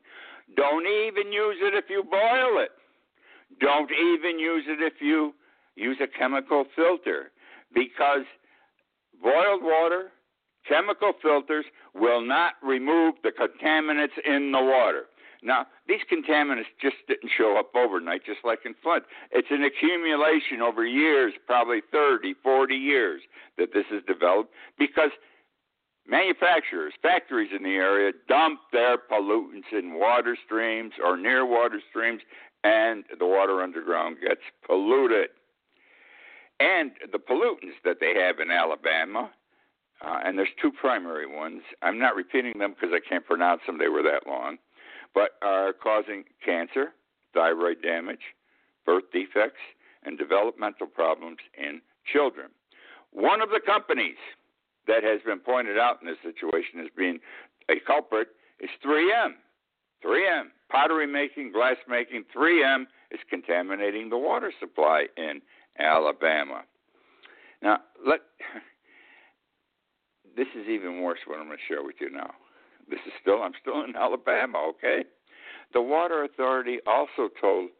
Don't 0.56 0.86
even 0.86 1.32
use 1.32 1.56
it 1.60 1.74
if 1.74 1.84
you 1.88 2.02
boil 2.02 2.62
it. 2.62 2.70
Don't 3.60 3.90
even 3.90 4.38
use 4.38 4.64
it 4.66 4.80
if 4.80 5.00
you 5.00 5.34
use 5.76 5.98
a 6.02 6.18
chemical 6.18 6.64
filter 6.76 7.30
because 7.74 8.24
boiled 9.22 9.62
water 9.62 10.10
Chemical 10.68 11.12
filters 11.22 11.64
will 11.94 12.20
not 12.20 12.54
remove 12.62 13.14
the 13.22 13.30
contaminants 13.30 14.18
in 14.24 14.52
the 14.52 14.60
water. 14.60 15.04
Now, 15.42 15.66
these 15.86 16.00
contaminants 16.12 16.68
just 16.80 16.96
didn't 17.06 17.30
show 17.36 17.56
up 17.58 17.74
overnight, 17.74 18.26
just 18.26 18.40
like 18.44 18.60
in 18.66 18.74
Flint. 18.82 19.04
It's 19.30 19.48
an 19.50 19.62
accumulation 19.64 20.60
over 20.60 20.84
years, 20.84 21.32
probably 21.46 21.80
30, 21.90 22.34
40 22.42 22.74
years, 22.74 23.22
that 23.56 23.72
this 23.72 23.86
has 23.90 24.02
developed 24.06 24.52
because 24.78 25.10
manufacturers, 26.06 26.92
factories 27.00 27.50
in 27.56 27.62
the 27.62 27.76
area 27.76 28.12
dump 28.28 28.60
their 28.72 28.98
pollutants 28.98 29.72
in 29.72 29.94
water 29.94 30.36
streams 30.44 30.92
or 31.02 31.16
near 31.16 31.46
water 31.46 31.80
streams, 31.88 32.20
and 32.64 33.04
the 33.18 33.26
water 33.26 33.62
underground 33.62 34.18
gets 34.20 34.40
polluted. 34.66 35.30
And 36.60 36.92
the 37.12 37.18
pollutants 37.18 37.78
that 37.84 37.98
they 38.00 38.14
have 38.14 38.40
in 38.40 38.50
Alabama 38.50 39.30
uh, 40.00 40.20
and 40.24 40.38
there's 40.38 40.48
two 40.60 40.70
primary 40.70 41.26
ones. 41.26 41.62
I'm 41.82 41.98
not 41.98 42.14
repeating 42.14 42.58
them 42.58 42.74
because 42.74 42.94
I 42.94 43.06
can't 43.06 43.24
pronounce 43.24 43.62
them, 43.66 43.78
they 43.78 43.88
were 43.88 44.02
that 44.02 44.26
long, 44.26 44.58
but 45.14 45.32
are 45.42 45.72
causing 45.72 46.24
cancer, 46.44 46.92
thyroid 47.34 47.82
damage, 47.82 48.34
birth 48.86 49.04
defects, 49.12 49.60
and 50.04 50.16
developmental 50.16 50.86
problems 50.86 51.38
in 51.56 51.80
children. 52.10 52.48
One 53.10 53.40
of 53.40 53.50
the 53.50 53.60
companies 53.64 54.18
that 54.86 55.02
has 55.02 55.20
been 55.26 55.40
pointed 55.40 55.78
out 55.78 56.00
in 56.00 56.06
this 56.06 56.18
situation 56.22 56.80
as 56.80 56.88
being 56.96 57.18
a 57.68 57.80
culprit 57.84 58.28
is 58.60 58.70
3M. 58.84 59.34
3M, 60.04 60.44
pottery 60.70 61.06
making, 61.06 61.52
glass 61.52 61.76
making, 61.88 62.24
3M 62.36 62.84
is 63.10 63.20
contaminating 63.28 64.10
the 64.10 64.18
water 64.18 64.52
supply 64.60 65.06
in 65.16 65.40
Alabama. 65.78 66.62
Now, 67.62 67.78
let 68.06 68.20
this 70.36 70.48
is 70.54 70.68
even 70.68 71.02
worse. 71.02 71.18
What 71.26 71.38
I'm 71.38 71.46
going 71.46 71.58
to 71.58 71.74
share 71.74 71.82
with 71.82 71.96
you 72.00 72.10
now. 72.10 72.30
This 72.88 73.00
is 73.06 73.12
still 73.20 73.42
I'm 73.42 73.52
still 73.60 73.84
in 73.84 73.96
Alabama. 73.96 74.58
Okay, 74.70 75.04
the 75.74 75.82
water 75.82 76.24
authority 76.24 76.78
also 76.86 77.28
told 77.40 77.70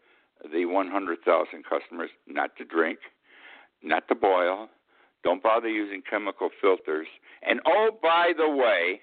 the 0.53 0.67
100,000 0.67 1.65
customers 1.65 2.11
not 2.27 2.55
to 2.57 2.65
drink, 2.65 2.99
not 3.83 4.07
to 4.09 4.15
boil, 4.15 4.69
don't 5.25 5.43
bother 5.43 5.69
using 5.69 6.03
chemical 6.09 6.51
filters, 6.61 7.09
and 7.43 7.61
oh 7.67 7.91
by 8.03 8.33
the 8.37 8.49
way, 8.49 9.01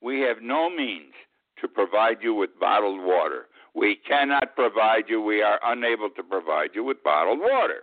we 0.00 0.20
have 0.20 0.38
no 0.42 0.70
means 0.70 1.12
to 1.60 1.68
provide 1.68 2.18
you 2.22 2.34
with 2.34 2.50
bottled 2.58 3.00
water. 3.00 3.46
We 3.74 3.96
cannot 4.06 4.54
provide 4.54 5.04
you. 5.08 5.20
We 5.20 5.42
are 5.42 5.60
unable 5.64 6.10
to 6.10 6.22
provide 6.22 6.70
you 6.74 6.84
with 6.84 7.02
bottled 7.02 7.40
water. 7.40 7.82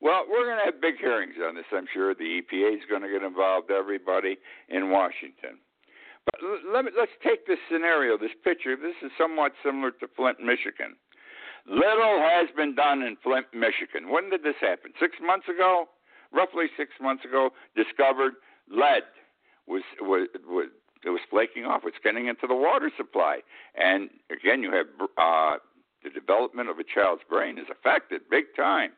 Well, 0.00 0.24
we're 0.30 0.44
going 0.44 0.58
to 0.58 0.64
have 0.64 0.80
big 0.80 0.98
hearings 0.98 1.34
on 1.44 1.56
this, 1.56 1.64
I'm 1.72 1.86
sure. 1.92 2.14
The 2.14 2.40
EPA 2.40 2.76
is 2.76 2.82
going 2.88 3.02
to 3.02 3.08
get 3.08 3.22
involved, 3.22 3.70
everybody 3.70 4.38
in 4.68 4.90
Washington. 4.90 5.58
But 6.24 6.40
let 6.72 6.84
me, 6.84 6.92
let's 6.96 7.12
take 7.24 7.46
this 7.46 7.58
scenario, 7.70 8.16
this 8.16 8.36
picture. 8.44 8.76
This 8.76 8.94
is 9.02 9.10
somewhat 9.18 9.52
similar 9.64 9.90
to 9.92 10.06
Flint, 10.14 10.38
Michigan. 10.40 10.94
Little 11.66 12.20
has 12.20 12.48
been 12.56 12.74
done 12.74 13.02
in 13.02 13.16
Flint, 13.22 13.46
Michigan. 13.52 14.08
When 14.08 14.30
did 14.30 14.42
this 14.42 14.56
happen? 14.60 14.92
Six 15.00 15.16
months 15.24 15.48
ago? 15.48 15.86
Roughly 16.32 16.66
six 16.76 16.92
months 17.00 17.24
ago, 17.24 17.50
discovered 17.74 18.34
lead 18.70 19.02
was, 19.66 19.82
was, 20.00 20.28
was 20.46 20.68
it 21.04 21.10
was 21.10 21.20
flaking 21.30 21.64
off. 21.64 21.82
It's 21.84 21.96
getting 22.02 22.26
into 22.26 22.46
the 22.46 22.54
water 22.54 22.90
supply, 22.96 23.40
and 23.74 24.10
again, 24.30 24.62
you 24.62 24.72
have 24.72 24.86
uh, 25.16 25.58
the 26.02 26.10
development 26.10 26.68
of 26.68 26.78
a 26.78 26.84
child's 26.84 27.22
brain 27.28 27.58
is 27.58 27.66
affected 27.70 28.22
big 28.30 28.44
time 28.56 28.92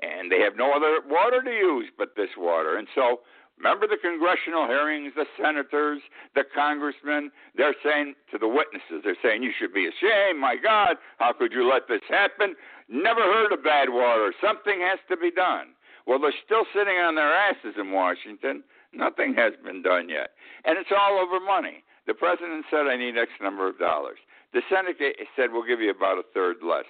and 0.00 0.32
they 0.32 0.40
have 0.40 0.56
no 0.56 0.72
other 0.72 1.00
water 1.06 1.42
to 1.42 1.50
use 1.50 1.90
but 1.98 2.16
this 2.16 2.30
water. 2.38 2.78
And 2.78 2.88
so, 2.94 3.20
remember 3.58 3.86
the 3.86 4.00
congressional 4.00 4.66
hearings, 4.66 5.12
the 5.14 5.26
senators, 5.36 6.00
the 6.34 6.44
congressmen, 6.54 7.30
they're 7.56 7.76
saying 7.84 8.14
to 8.30 8.38
the 8.38 8.48
witnesses, 8.48 9.04
they're 9.04 9.20
saying, 9.22 9.42
You 9.42 9.52
should 9.58 9.74
be 9.74 9.86
ashamed. 9.86 10.40
My 10.40 10.56
God, 10.56 10.96
how 11.18 11.32
could 11.32 11.52
you 11.52 11.68
let 11.68 11.88
this 11.88 12.04
happen? 12.08 12.54
Never 12.88 13.20
heard 13.20 13.52
of 13.52 13.62
bad 13.62 13.90
water. 13.90 14.32
Something 14.40 14.80
has 14.80 14.98
to 15.08 15.16
be 15.16 15.30
done. 15.30 15.76
Well, 16.06 16.18
they're 16.18 16.34
still 16.44 16.64
sitting 16.74 16.96
on 16.96 17.14
their 17.14 17.32
asses 17.32 17.74
in 17.78 17.92
Washington. 17.92 18.64
Nothing 18.92 19.34
has 19.34 19.52
been 19.64 19.82
done 19.82 20.08
yet. 20.08 20.30
And 20.64 20.78
it's 20.78 20.90
all 20.96 21.18
over 21.18 21.40
money. 21.40 21.84
The 22.06 22.14
president 22.14 22.64
said, 22.70 22.86
I 22.86 22.96
need 22.96 23.16
X 23.16 23.30
number 23.40 23.68
of 23.68 23.78
dollars. 23.78 24.18
The 24.52 24.62
Senate 24.68 24.96
said, 25.36 25.52
We'll 25.52 25.66
give 25.66 25.80
you 25.80 25.90
about 25.90 26.18
a 26.18 26.24
third 26.34 26.56
less. 26.62 26.84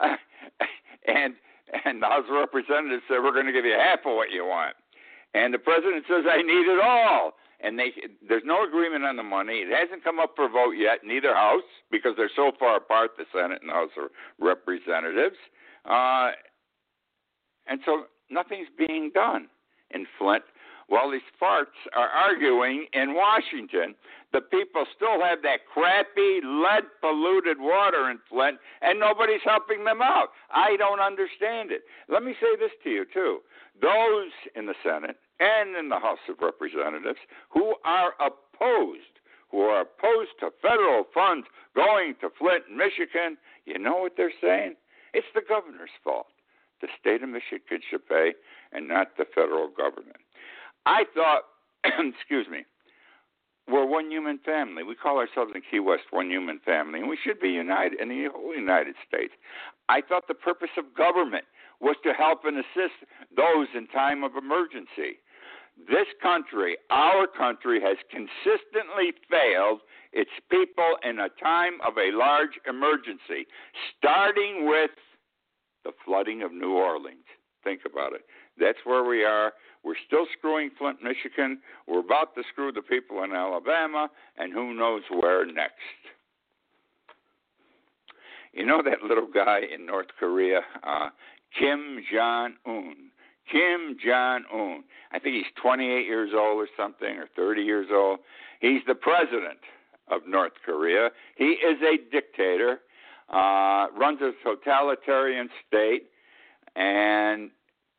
and 1.06 1.34
and 1.84 2.02
the 2.02 2.06
House 2.06 2.24
of 2.28 2.36
Representatives 2.36 3.02
said, 3.08 3.18
"We're 3.22 3.32
going 3.32 3.46
to 3.46 3.52
give 3.52 3.64
you 3.64 3.72
half 3.72 4.00
of 4.04 4.14
what 4.14 4.30
you 4.30 4.44
want," 4.44 4.76
and 5.32 5.52
the 5.52 5.58
president 5.58 6.04
says, 6.08 6.24
"I 6.28 6.42
need 6.42 6.68
it 6.68 6.80
all." 6.82 7.32
And 7.60 7.78
they, 7.78 7.92
there's 8.28 8.42
no 8.44 8.66
agreement 8.66 9.04
on 9.04 9.16
the 9.16 9.22
money. 9.22 9.64
It 9.64 9.74
hasn't 9.74 10.04
come 10.04 10.18
up 10.18 10.32
for 10.36 10.50
vote 10.50 10.72
yet 10.72 10.98
neither 11.02 11.34
house 11.34 11.62
because 11.90 12.12
they're 12.14 12.30
so 12.36 12.52
far 12.58 12.76
apart, 12.76 13.12
the 13.16 13.24
Senate 13.32 13.62
and 13.62 13.70
the 13.70 13.74
House 13.74 13.90
of 13.96 14.10
Representatives. 14.38 15.36
Uh, 15.88 16.32
and 17.66 17.80
so 17.86 18.04
nothing's 18.28 18.68
being 18.76 19.10
done 19.14 19.48
in 19.92 20.06
Flint 20.18 20.44
while 20.88 21.10
these 21.10 21.20
farts 21.40 21.76
are 21.96 22.08
arguing 22.08 22.86
in 22.92 23.14
Washington, 23.14 23.94
the 24.32 24.40
people 24.40 24.84
still 24.94 25.22
have 25.22 25.42
that 25.42 25.66
crappy, 25.72 26.40
lead 26.44 26.84
polluted 27.00 27.58
water 27.60 28.10
in 28.10 28.18
Flint, 28.28 28.58
and 28.82 28.98
nobody's 28.98 29.44
helping 29.44 29.84
them 29.84 30.02
out. 30.02 30.28
I 30.50 30.76
don't 30.76 31.00
understand 31.00 31.70
it. 31.70 31.82
Let 32.08 32.22
me 32.22 32.34
say 32.40 32.56
this 32.58 32.72
to 32.82 32.90
you, 32.90 33.04
too. 33.12 33.40
Those 33.80 34.30
in 34.54 34.66
the 34.66 34.74
Senate 34.82 35.16
and 35.40 35.76
in 35.76 35.88
the 35.88 35.98
House 35.98 36.18
of 36.28 36.36
Representatives 36.40 37.18
who 37.50 37.74
are 37.84 38.14
opposed, 38.20 39.22
who 39.50 39.60
are 39.60 39.82
opposed 39.82 40.30
to 40.40 40.50
federal 40.60 41.04
funds 41.14 41.46
going 41.74 42.14
to 42.20 42.28
Flint, 42.38 42.64
Michigan, 42.70 43.36
you 43.66 43.78
know 43.78 43.96
what 43.96 44.12
they're 44.16 44.32
saying? 44.40 44.74
It's 45.12 45.26
the 45.34 45.42
governor's 45.48 45.94
fault. 46.02 46.26
The 46.80 46.88
state 47.00 47.22
of 47.22 47.28
Michigan 47.28 47.80
should 47.88 48.06
pay 48.08 48.34
and 48.72 48.88
not 48.88 49.16
the 49.16 49.24
federal 49.32 49.68
government. 49.68 50.23
I 50.86 51.04
thought, 51.14 51.42
excuse 51.84 52.46
me, 52.50 52.64
we're 53.68 53.86
one 53.86 54.10
human 54.10 54.38
family. 54.44 54.82
We 54.82 54.94
call 54.94 55.18
ourselves 55.18 55.52
in 55.54 55.62
Key 55.70 55.80
West 55.80 56.04
one 56.10 56.28
human 56.28 56.60
family, 56.64 57.00
and 57.00 57.08
we 57.08 57.18
should 57.22 57.40
be 57.40 57.48
united 57.48 58.00
in 58.00 58.08
the 58.08 58.28
whole 58.32 58.54
United 58.54 58.94
States. 59.06 59.32
I 59.88 60.02
thought 60.02 60.28
the 60.28 60.34
purpose 60.34 60.76
of 60.76 60.94
government 60.96 61.44
was 61.80 61.96
to 62.04 62.12
help 62.12 62.40
and 62.44 62.58
assist 62.58 62.94
those 63.34 63.68
in 63.74 63.86
time 63.88 64.22
of 64.22 64.32
emergency. 64.36 65.20
This 65.88 66.06
country, 66.22 66.76
our 66.90 67.26
country, 67.26 67.80
has 67.80 67.96
consistently 68.10 69.12
failed 69.28 69.80
its 70.12 70.30
people 70.50 70.96
in 71.02 71.18
a 71.18 71.28
time 71.42 71.80
of 71.86 71.94
a 71.98 72.16
large 72.16 72.60
emergency, 72.68 73.48
starting 73.98 74.68
with 74.68 74.92
the 75.84 75.92
flooding 76.04 76.42
of 76.42 76.52
New 76.52 76.74
Orleans. 76.74 77.26
Think 77.64 77.80
about 77.90 78.12
it. 78.12 78.22
That's 78.58 78.78
where 78.84 79.04
we 79.04 79.24
are. 79.24 79.52
We're 79.84 79.94
still 80.06 80.26
screwing 80.36 80.70
Flint, 80.78 80.98
Michigan. 81.02 81.58
We're 81.86 82.00
about 82.00 82.34
to 82.36 82.42
screw 82.50 82.72
the 82.72 82.82
people 82.82 83.22
in 83.22 83.32
Alabama, 83.32 84.08
and 84.38 84.52
who 84.52 84.74
knows 84.74 85.02
where 85.10 85.44
next. 85.44 85.74
You 88.52 88.64
know 88.64 88.82
that 88.82 89.02
little 89.06 89.28
guy 89.32 89.60
in 89.72 89.84
North 89.84 90.06
Korea, 90.18 90.60
uh, 90.82 91.10
Kim 91.58 92.02
Jong 92.12 92.54
Un. 92.66 92.94
Kim 93.50 93.96
Jong 94.02 94.44
Un. 94.52 94.84
I 95.12 95.18
think 95.18 95.34
he's 95.34 95.52
28 95.60 96.06
years 96.06 96.30
old 96.34 96.58
or 96.58 96.68
something, 96.76 97.18
or 97.18 97.28
30 97.36 97.62
years 97.62 97.88
old. 97.92 98.20
He's 98.60 98.80
the 98.86 98.94
president 98.94 99.58
of 100.08 100.22
North 100.26 100.52
Korea. 100.64 101.10
He 101.36 101.44
is 101.44 101.78
a 101.82 101.98
dictator, 102.10 102.80
uh, 103.28 103.88
runs 103.98 104.20
a 104.22 104.32
totalitarian 104.42 105.48
state, 105.66 106.04
and 106.76 107.50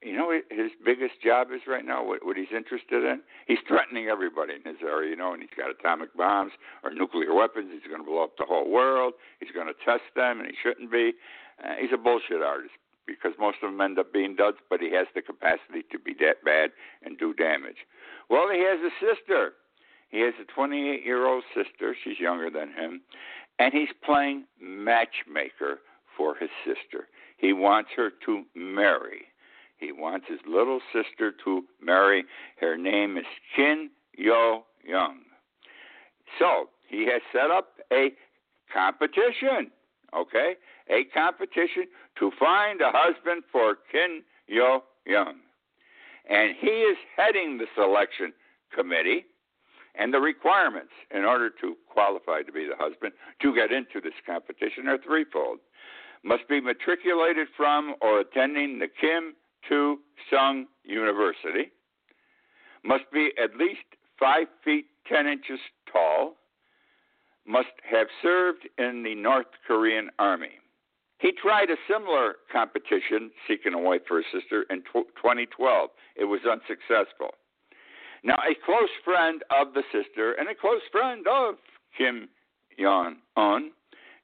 you 0.05 0.15
know 0.15 0.29
his 0.29 0.71
biggest 0.85 1.21
job 1.23 1.47
is 1.49 1.61
right 1.67 1.83
now? 1.83 2.05
What, 2.05 2.23
what 2.23 2.37
he's 2.37 2.53
interested 2.55 3.03
in? 3.03 3.21
He's 3.47 3.57
threatening 3.67 4.07
everybody 4.07 4.53
in 4.53 4.61
his 4.61 4.81
area, 4.85 5.09
you 5.09 5.15
know, 5.15 5.33
and 5.33 5.41
he's 5.41 5.57
got 5.57 5.71
atomic 5.71 6.15
bombs 6.15 6.51
or 6.83 6.93
nuclear 6.93 7.33
weapons. 7.33 7.71
He's 7.73 7.89
going 7.89 8.05
to 8.05 8.05
blow 8.05 8.23
up 8.23 8.37
the 8.37 8.45
whole 8.45 8.69
world. 8.69 9.13
He's 9.39 9.49
going 9.49 9.67
to 9.67 9.73
test 9.83 10.05
them, 10.15 10.39
and 10.39 10.47
he 10.47 10.55
shouldn't 10.61 10.91
be. 10.91 11.13
Uh, 11.57 11.73
he's 11.81 11.89
a 11.91 11.97
bullshit 11.97 12.43
artist 12.45 12.77
because 13.07 13.33
most 13.39 13.57
of 13.63 13.71
them 13.71 13.81
end 13.81 13.97
up 13.97 14.13
being 14.13 14.35
duds, 14.35 14.57
but 14.69 14.79
he 14.79 14.93
has 14.93 15.07
the 15.15 15.21
capacity 15.21 15.81
to 15.91 15.97
be 15.97 16.13
that 16.19 16.43
bad 16.45 16.69
and 17.03 17.17
do 17.17 17.33
damage. 17.33 17.89
Well, 18.29 18.49
he 18.51 18.59
has 18.59 18.79
a 18.85 18.93
sister. 19.01 19.53
He 20.09 20.21
has 20.21 20.33
a 20.41 20.45
28 20.45 21.03
year 21.03 21.25
old 21.25 21.43
sister. 21.53 21.95
She's 22.03 22.19
younger 22.19 22.49
than 22.49 22.69
him. 22.69 23.01
And 23.57 23.73
he's 23.73 23.89
playing 24.03 24.45
matchmaker 24.61 25.79
for 26.15 26.35
his 26.35 26.49
sister. 26.65 27.07
He 27.37 27.53
wants 27.53 27.89
her 27.95 28.11
to 28.25 28.43
marry 28.55 29.25
he 29.85 29.91
wants 29.91 30.25
his 30.27 30.39
little 30.47 30.79
sister 30.91 31.33
to 31.43 31.63
marry. 31.81 32.25
Her 32.59 32.77
name 32.77 33.17
is 33.17 33.25
Kim 33.55 33.91
Yo 34.17 34.63
Young. 34.83 35.19
So 36.39 36.69
he 36.87 37.05
has 37.05 37.21
set 37.31 37.51
up 37.51 37.67
a 37.91 38.09
competition, 38.73 39.71
okay? 40.15 40.55
A 40.89 41.03
competition 41.13 41.85
to 42.19 42.31
find 42.39 42.81
a 42.81 42.91
husband 42.91 43.43
for 43.51 43.77
Kim 43.91 44.23
Yo 44.47 44.83
Young. 45.05 45.35
And 46.27 46.55
he 46.59 46.67
is 46.67 46.97
heading 47.15 47.59
the 47.59 47.67
selection 47.75 48.33
committee 48.73 49.25
and 49.93 50.13
the 50.13 50.19
requirements 50.19 50.91
in 51.11 51.23
order 51.23 51.49
to 51.61 51.75
qualify 51.87 52.41
to 52.41 52.51
be 52.51 52.65
the 52.65 52.75
husband 52.75 53.13
to 53.41 53.53
get 53.53 53.71
into 53.71 54.01
this 54.01 54.13
competition 54.25 54.87
are 54.87 54.97
threefold. 54.97 55.59
Must 56.23 56.47
be 56.49 56.59
matriculated 56.59 57.47
from 57.55 57.95
or 58.01 58.19
attending 58.19 58.79
the 58.79 58.87
Kim 58.87 59.35
to 59.69 59.97
Sung 60.29 60.65
University, 60.83 61.71
must 62.83 63.05
be 63.11 63.31
at 63.41 63.55
least 63.57 63.85
5 64.19 64.47
feet 64.63 64.85
10 65.07 65.27
inches 65.27 65.59
tall, 65.91 66.35
must 67.47 67.69
have 67.89 68.07
served 68.21 68.67
in 68.77 69.03
the 69.03 69.15
North 69.15 69.47
Korean 69.67 70.09
Army. 70.19 70.59
He 71.19 71.31
tried 71.31 71.69
a 71.69 71.77
similar 71.91 72.35
competition 72.51 73.31
seeking 73.47 73.73
a 73.73 73.79
wife 73.79 74.01
for 74.07 74.17
his 74.17 74.25
sister 74.33 74.65
in 74.69 74.83
2012. 74.93 75.89
It 76.15 76.25
was 76.25 76.41
unsuccessful. 76.49 77.31
Now, 78.23 78.35
a 78.35 78.55
close 78.65 78.89
friend 79.03 79.43
of 79.51 79.73
the 79.73 79.83
sister 79.91 80.33
and 80.33 80.49
a 80.49 80.55
close 80.55 80.81
friend 80.91 81.25
of 81.27 81.55
Kim 81.97 82.27
Jong 82.79 83.17
Un 83.37 83.71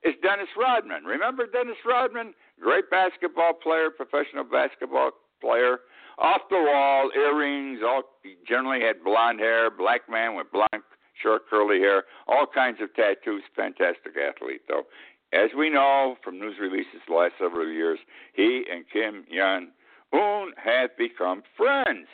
is 0.04 0.16
Dennis 0.24 0.50
Rodman. 0.58 1.04
Remember 1.04 1.46
Dennis 1.46 1.78
Rodman? 1.86 2.34
Great 2.60 2.90
basketball 2.90 3.54
player, 3.54 3.90
professional 3.90 4.44
basketball 4.44 5.12
player. 5.42 5.80
Off 6.18 6.42
the 6.50 6.56
wall, 6.56 7.10
earrings, 7.16 7.80
all 7.84 8.04
generally 8.48 8.86
had 8.86 9.04
blonde 9.04 9.40
hair, 9.40 9.72
black 9.72 10.02
man 10.10 10.36
with 10.36 10.48
blonde, 10.52 10.84
short, 11.22 11.44
curly 11.50 11.80
hair, 11.80 12.04
all 12.28 12.46
kinds 12.46 12.78
of 12.82 12.94
tattoos. 12.94 13.44
Fantastic 13.56 14.14
athlete, 14.18 14.62
though. 14.68 14.84
As 15.34 15.50
we 15.58 15.70
know 15.70 16.18
from 16.24 16.40
news 16.40 16.56
releases 16.60 17.02
the 17.08 17.14
last 17.14 17.34
several 17.40 17.68
years, 17.68 18.00
he 18.34 18.66
and 18.72 18.86
Kim 18.92 19.26
Jong 19.34 19.70
Un 20.14 20.52
have 20.58 20.96
become 20.98 21.42
friends. 21.56 22.08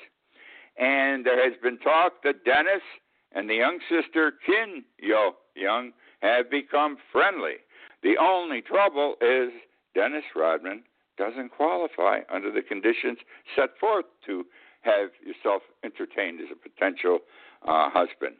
And 0.77 1.25
there 1.25 1.43
has 1.43 1.57
been 1.61 1.79
talk 1.79 2.21
that 2.23 2.45
Dennis 2.45 2.83
and 3.31 3.49
the 3.49 3.55
young 3.55 3.79
sister 3.89 4.33
Kim 4.45 4.85
Yo 4.99 5.31
Young 5.55 5.91
have 6.21 6.49
become 6.51 6.97
friendly. 7.11 7.55
The 8.03 8.15
only 8.21 8.61
trouble 8.61 9.15
is 9.21 9.49
Dennis 9.95 10.23
Rodman 10.35 10.83
doesn't 11.17 11.49
qualify 11.49 12.19
under 12.31 12.51
the 12.51 12.61
conditions 12.61 13.17
set 13.55 13.69
forth 13.79 14.05
to 14.25 14.45
have 14.81 15.09
yourself 15.25 15.61
entertained 15.83 16.39
as 16.39 16.47
a 16.51 16.55
potential 16.55 17.19
uh, 17.67 17.89
husband. 17.89 18.35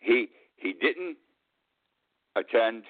He 0.00 0.28
he 0.56 0.72
didn't 0.72 1.16
attend 2.34 2.84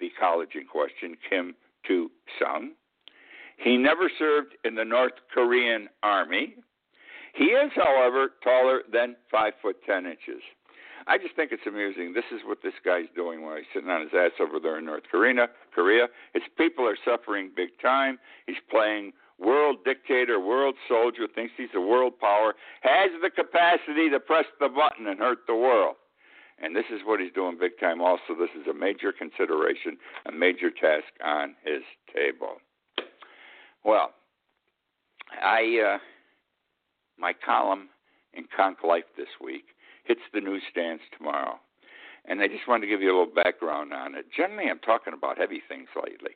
the 0.00 0.10
college 0.18 0.50
in 0.54 0.66
question, 0.66 1.16
Kim 1.28 1.54
Tu 1.86 2.10
Sung. 2.38 2.72
He 3.56 3.76
never 3.76 4.10
served 4.18 4.54
in 4.64 4.74
the 4.74 4.84
North 4.84 5.14
Korean 5.32 5.88
army. 6.02 6.56
He 7.34 7.44
is, 7.44 7.70
however, 7.74 8.30
taller 8.42 8.82
than 8.92 9.16
five 9.30 9.54
foot 9.62 9.76
ten 9.86 10.04
inches. 10.06 10.42
I 11.06 11.18
just 11.18 11.36
think 11.36 11.52
it's 11.52 11.66
amusing. 11.66 12.12
This 12.12 12.24
is 12.32 12.40
what 12.44 12.62
this 12.62 12.74
guy's 12.84 13.06
doing 13.14 13.42
while 13.42 13.56
he's 13.56 13.66
sitting 13.72 13.90
on 13.90 14.00
his 14.00 14.10
ass 14.12 14.32
over 14.40 14.58
there 14.58 14.78
in 14.78 14.86
North 14.86 15.04
Korea. 15.10 15.46
Korea. 15.72 16.08
His 16.34 16.42
people 16.58 16.86
are 16.86 16.96
suffering 17.04 17.52
big 17.54 17.70
time. 17.80 18.18
He's 18.46 18.56
playing 18.70 19.12
world 19.38 19.76
dictator, 19.84 20.40
world 20.40 20.74
soldier, 20.88 21.28
thinks 21.32 21.52
he's 21.56 21.74
a 21.74 21.80
world 21.80 22.18
power, 22.18 22.54
has 22.80 23.10
the 23.22 23.30
capacity 23.30 24.10
to 24.10 24.18
press 24.18 24.46
the 24.58 24.68
button 24.68 25.06
and 25.06 25.20
hurt 25.20 25.38
the 25.46 25.54
world. 25.54 25.96
And 26.58 26.74
this 26.74 26.86
is 26.90 27.02
what 27.04 27.20
he's 27.20 27.32
doing 27.32 27.58
big 27.60 27.78
time. 27.78 28.00
Also, 28.00 28.34
this 28.38 28.50
is 28.58 28.66
a 28.66 28.74
major 28.74 29.12
consideration, 29.12 29.98
a 30.26 30.32
major 30.32 30.70
task 30.70 31.12
on 31.22 31.54
his 31.62 31.82
table. 32.12 32.56
Well, 33.84 34.12
I 35.42 35.94
uh, 35.94 35.98
my 37.18 37.34
column 37.44 37.90
in 38.32 38.44
Konk 38.58 38.82
Life 38.82 39.04
this 39.16 39.28
week 39.42 39.64
hits 40.06 40.22
the 40.32 40.40
newsstands 40.40 41.02
tomorrow. 41.16 41.58
And 42.28 42.40
I 42.40 42.48
just 42.48 42.66
wanted 42.66 42.86
to 42.86 42.90
give 42.90 43.02
you 43.02 43.08
a 43.08 43.16
little 43.16 43.34
background 43.34 43.92
on 43.92 44.14
it. 44.14 44.26
Generally, 44.36 44.70
I'm 44.70 44.80
talking 44.80 45.12
about 45.12 45.38
heavy 45.38 45.62
things 45.68 45.88
lately. 45.94 46.34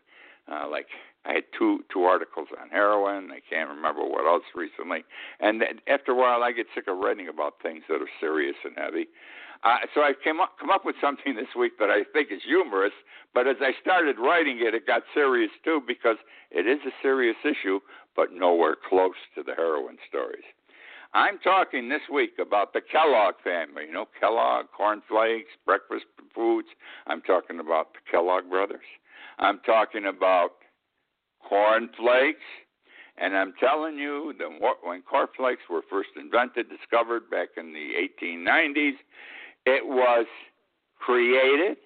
Uh, 0.50 0.68
like 0.68 0.86
I 1.24 1.34
had 1.34 1.44
two 1.56 1.84
two 1.92 2.04
articles 2.04 2.48
on 2.60 2.70
heroin. 2.70 3.30
I 3.30 3.40
can't 3.48 3.68
remember 3.68 4.02
what 4.02 4.26
else 4.26 4.44
recently. 4.54 5.04
And 5.38 5.62
after 5.86 6.12
a 6.12 6.14
while, 6.14 6.42
I 6.42 6.52
get 6.52 6.66
sick 6.74 6.88
of 6.88 6.98
writing 6.98 7.28
about 7.28 7.54
things 7.62 7.82
that 7.88 8.00
are 8.00 8.14
serious 8.18 8.56
and 8.64 8.74
heavy. 8.76 9.06
Uh, 9.62 9.84
so 9.94 10.00
I 10.00 10.12
came 10.24 10.40
up 10.40 10.56
come 10.58 10.70
up 10.70 10.84
with 10.84 10.96
something 11.00 11.36
this 11.36 11.54
week 11.58 11.78
that 11.78 11.90
I 11.90 12.04
think 12.12 12.32
is 12.32 12.40
humorous. 12.46 12.94
But 13.34 13.46
as 13.46 13.56
I 13.60 13.72
started 13.80 14.16
writing 14.18 14.58
it, 14.60 14.74
it 14.74 14.86
got 14.86 15.02
serious 15.12 15.50
too 15.62 15.82
because 15.86 16.16
it 16.50 16.66
is 16.66 16.80
a 16.86 16.94
serious 17.02 17.36
issue, 17.44 17.80
but 18.16 18.32
nowhere 18.32 18.76
close 18.88 19.20
to 19.36 19.42
the 19.42 19.54
heroin 19.54 19.98
stories. 20.08 20.46
I'm 21.12 21.38
talking 21.38 21.88
this 21.88 22.02
week 22.12 22.34
about 22.40 22.72
the 22.72 22.80
Kellogg 22.80 23.34
family. 23.42 23.84
You 23.88 23.92
know, 23.92 24.06
Kellogg, 24.18 24.66
cornflakes, 24.76 25.50
breakfast 25.66 26.04
foods. 26.34 26.68
I'm 27.06 27.20
talking 27.22 27.58
about 27.58 27.94
the 27.94 28.00
Kellogg 28.10 28.48
brothers. 28.48 28.86
I'm 29.38 29.60
talking 29.66 30.06
about 30.06 30.52
cornflakes. 31.46 32.46
And 33.18 33.36
I'm 33.36 33.52
telling 33.58 33.98
you 33.98 34.34
that 34.38 34.48
when 34.82 35.02
cornflakes 35.02 35.62
were 35.68 35.82
first 35.90 36.10
invented, 36.16 36.66
discovered 36.70 37.28
back 37.28 37.48
in 37.56 37.72
the 37.72 38.08
1890s, 38.24 38.94
it 39.66 39.86
was 39.86 40.26
created 40.98 41.76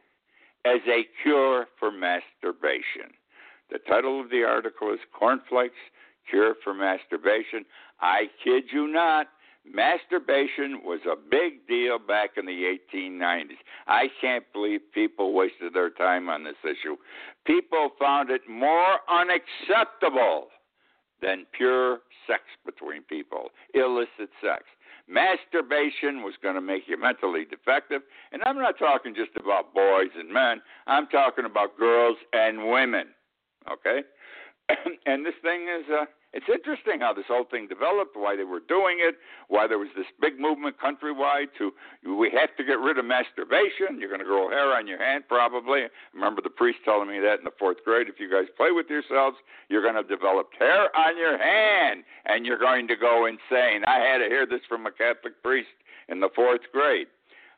as 0.64 0.80
a 0.86 1.06
cure 1.22 1.66
for 1.78 1.90
masturbation. 1.90 3.16
The 3.70 3.78
title 3.88 4.20
of 4.20 4.30
the 4.30 4.44
article 4.44 4.92
is 4.92 5.00
Cornflakes 5.18 5.74
Cure 6.28 6.54
for 6.62 6.74
Masturbation. 6.74 7.64
I 8.00 8.24
kid 8.42 8.64
you 8.72 8.86
not. 8.88 9.28
Masturbation 9.66 10.82
was 10.84 11.00
a 11.10 11.16
big 11.16 11.66
deal 11.66 11.98
back 11.98 12.30
in 12.36 12.44
the 12.44 12.76
1890s. 12.94 13.56
I 13.86 14.08
can't 14.20 14.44
believe 14.52 14.80
people 14.92 15.32
wasted 15.32 15.72
their 15.72 15.88
time 15.88 16.28
on 16.28 16.44
this 16.44 16.56
issue. 16.62 16.96
People 17.46 17.90
found 17.98 18.28
it 18.30 18.42
more 18.48 18.98
unacceptable 19.08 20.48
than 21.22 21.46
pure 21.56 22.00
sex 22.26 22.42
between 22.66 23.02
people, 23.02 23.48
illicit 23.72 24.28
sex. 24.42 24.64
Masturbation 25.08 26.22
was 26.22 26.34
going 26.42 26.54
to 26.54 26.60
make 26.60 26.82
you 26.86 26.98
mentally 27.00 27.46
defective. 27.48 28.02
And 28.32 28.42
I'm 28.44 28.56
not 28.56 28.78
talking 28.78 29.14
just 29.14 29.30
about 29.36 29.74
boys 29.74 30.10
and 30.18 30.30
men, 30.30 30.60
I'm 30.86 31.06
talking 31.06 31.46
about 31.46 31.78
girls 31.78 32.16
and 32.34 32.70
women. 32.70 33.06
Okay? 33.70 34.00
and 35.06 35.24
this 35.24 35.34
thing 35.42 35.68
is. 35.68 35.86
Uh, 35.90 36.04
it's 36.34 36.50
interesting 36.50 36.98
how 36.98 37.14
this 37.14 37.30
whole 37.30 37.46
thing 37.46 37.68
developed, 37.68 38.18
why 38.18 38.34
they 38.34 38.42
were 38.42 38.58
doing 38.58 38.98
it, 38.98 39.14
why 39.46 39.68
there 39.68 39.78
was 39.78 39.88
this 39.96 40.10
big 40.20 40.40
movement 40.40 40.74
countrywide 40.82 41.54
to 41.58 41.70
we 42.02 42.28
have 42.34 42.50
to 42.58 42.64
get 42.64 42.82
rid 42.82 42.98
of 42.98 43.04
masturbation. 43.06 44.02
You're 44.02 44.10
going 44.10 44.20
to 44.20 44.26
grow 44.26 44.50
hair 44.50 44.74
on 44.74 44.88
your 44.90 44.98
hand 44.98 45.24
probably. 45.28 45.86
I 45.86 45.88
remember 46.12 46.42
the 46.42 46.50
priest 46.50 46.78
telling 46.84 47.08
me 47.08 47.20
that 47.20 47.38
in 47.38 47.44
the 47.44 47.54
fourth 47.56 47.78
grade. 47.84 48.08
If 48.08 48.18
you 48.18 48.28
guys 48.28 48.50
play 48.56 48.72
with 48.72 48.90
yourselves, 48.90 49.36
you're 49.70 49.82
going 49.82 49.94
to 49.94 50.02
develop 50.02 50.50
hair 50.58 50.90
on 50.96 51.16
your 51.16 51.38
hand, 51.38 52.02
and 52.26 52.44
you're 52.44 52.58
going 52.58 52.88
to 52.88 52.96
go 52.96 53.26
insane. 53.26 53.86
I 53.86 54.02
had 54.02 54.18
to 54.18 54.26
hear 54.26 54.44
this 54.44 54.60
from 54.68 54.86
a 54.86 54.90
Catholic 54.90 55.40
priest 55.40 55.70
in 56.08 56.18
the 56.18 56.28
fourth 56.34 56.66
grade. 56.72 57.06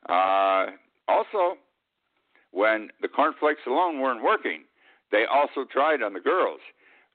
Uh, 0.07 0.77
also, 1.09 1.57
when 2.53 2.91
the 3.01 3.09
cornflakes 3.09 3.65
alone 3.67 4.01
weren't 4.01 4.23
working, 4.23 4.65
they 5.11 5.25
also 5.25 5.65
tried 5.65 6.03
on 6.03 6.13
the 6.13 6.21
girls 6.21 6.61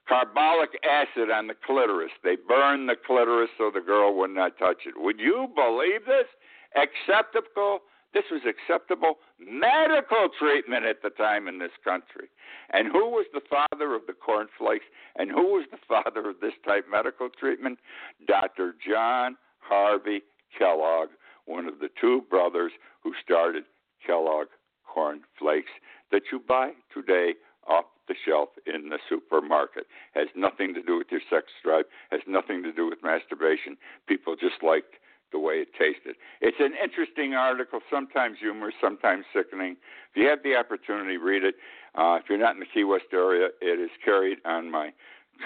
carbolic 0.08 0.70
acid 0.84 1.30
on 1.30 1.46
the 1.46 1.54
clitoris. 1.54 2.12
They 2.22 2.36
burned 2.36 2.88
the 2.88 2.96
clitoris 2.96 3.50
so 3.58 3.70
the 3.72 3.80
girl 3.80 4.14
would 4.18 4.30
not 4.30 4.58
touch 4.58 4.82
it. 4.86 4.94
Would 4.96 5.20
you 5.20 5.48
believe 5.54 6.06
this? 6.06 6.26
Acceptable. 6.74 7.80
This 8.14 8.24
was 8.30 8.42
acceptable 8.44 9.14
medical 9.38 10.28
treatment 10.38 10.84
at 10.84 11.02
the 11.02 11.10
time 11.10 11.48
in 11.48 11.58
this 11.58 11.72
country. 11.82 12.28
And 12.72 12.88
who 12.88 13.08
was 13.08 13.26
the 13.32 13.40
father 13.48 13.94
of 13.94 14.02
the 14.06 14.12
cornflakes? 14.12 14.84
And 15.16 15.30
who 15.30 15.54
was 15.54 15.66
the 15.70 15.78
father 15.88 16.28
of 16.28 16.40
this 16.40 16.52
type 16.66 16.84
medical 16.90 17.28
treatment? 17.30 17.78
Dr. 18.26 18.74
John 18.86 19.36
Harvey 19.60 20.22
Kellogg, 20.58 21.08
one 21.46 21.66
of 21.66 21.78
the 21.78 21.88
two 22.00 22.22
brothers 22.28 22.72
who 23.02 23.12
started 23.22 23.64
Kellogg 24.06 24.48
cornflakes 24.86 25.70
that 26.10 26.22
you 26.30 26.40
buy 26.46 26.72
today 26.92 27.34
off 27.66 27.86
the 28.08 28.14
shelf 28.26 28.50
in 28.66 28.88
the 28.88 28.98
supermarket. 29.08 29.86
Has 30.14 30.28
nothing 30.34 30.74
to 30.74 30.82
do 30.82 30.98
with 30.98 31.08
your 31.10 31.20
sex 31.30 31.46
drive, 31.64 31.84
has 32.10 32.20
nothing 32.26 32.62
to 32.62 32.72
do 32.72 32.88
with 32.88 33.02
masturbation. 33.02 33.76
People 34.06 34.36
just 34.36 34.62
liked 34.62 34.94
the 35.32 35.38
way 35.38 35.54
it 35.54 35.68
tasted. 35.72 36.16
It's 36.40 36.58
an 36.60 36.72
interesting 36.82 37.34
article, 37.34 37.80
sometimes 37.90 38.36
humorous, 38.40 38.74
sometimes 38.80 39.24
sickening. 39.34 39.76
If 40.10 40.16
you 40.16 40.28
have 40.28 40.42
the 40.44 40.56
opportunity, 40.56 41.16
read 41.16 41.42
it. 41.42 41.54
Uh, 41.94 42.18
if 42.20 42.24
you're 42.28 42.38
not 42.38 42.54
in 42.54 42.60
the 42.60 42.66
Key 42.66 42.84
West 42.84 43.06
area, 43.12 43.48
it 43.60 43.80
is 43.80 43.90
carried 44.04 44.38
on 44.44 44.70
my 44.70 44.92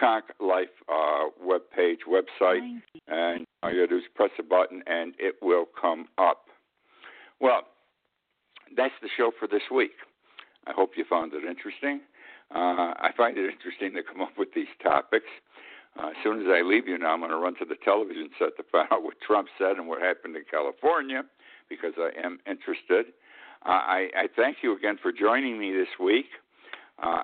Konk 0.01 0.23
Life 0.40 0.75
uh, 0.92 1.29
web 1.40 1.62
page, 1.75 2.01
website, 2.09 2.81
and 3.07 3.47
all 3.62 3.73
you 3.73 3.87
do 3.87 3.99
is 3.99 4.03
press 4.14 4.31
a 4.38 4.42
button 4.42 4.83
and 4.87 5.14
it 5.19 5.37
will 5.40 5.66
come 5.81 6.07
up. 6.19 6.47
Well, 7.40 7.62
that's 8.77 8.95
the 9.01 9.09
show 9.16 9.31
for 9.38 9.47
this 9.47 9.62
week. 9.73 9.92
I 10.66 10.73
hope 10.73 10.92
you 10.97 11.05
found 11.09 11.33
it 11.33 11.45
interesting. 11.45 12.01
Uh, 12.55 12.95
I 12.99 13.11
find 13.17 13.37
it 13.37 13.51
interesting 13.51 13.95
to 13.95 14.03
come 14.03 14.23
up 14.23 14.39
with 14.39 14.55
these 14.55 14.71
topics. 14.83 15.27
Uh, 15.99 16.09
as 16.09 16.17
soon 16.23 16.41
as 16.41 16.47
I 16.49 16.63
leave 16.63 16.87
you 16.87 16.99
now, 16.99 17.15
I'm 17.15 17.21
going 17.21 17.31
to 17.31 17.39
run 17.39 17.55
to 17.57 17.65
the 17.65 17.77
television 17.85 18.31
set 18.39 18.57
to 18.57 18.65
find 18.71 18.89
out 18.93 19.03
what 19.03 19.15
Trump 19.27 19.49
said 19.59 19.77
and 19.77 19.89
what 19.89 20.01
happened 20.01 20.37
in 20.37 20.45
California 20.51 21.23
because 21.69 21.95
I 21.99 22.11
am 22.23 22.39
interested. 22.47 23.13
Uh, 23.65 23.71
I, 23.71 24.09
I 24.15 24.27
thank 24.37 24.59
you 24.63 24.77
again 24.77 24.99
for 25.03 25.13
joining 25.13 25.59
me 25.59 25.73
this 25.73 25.89
week. 25.99 26.27
Uh, 27.03 27.23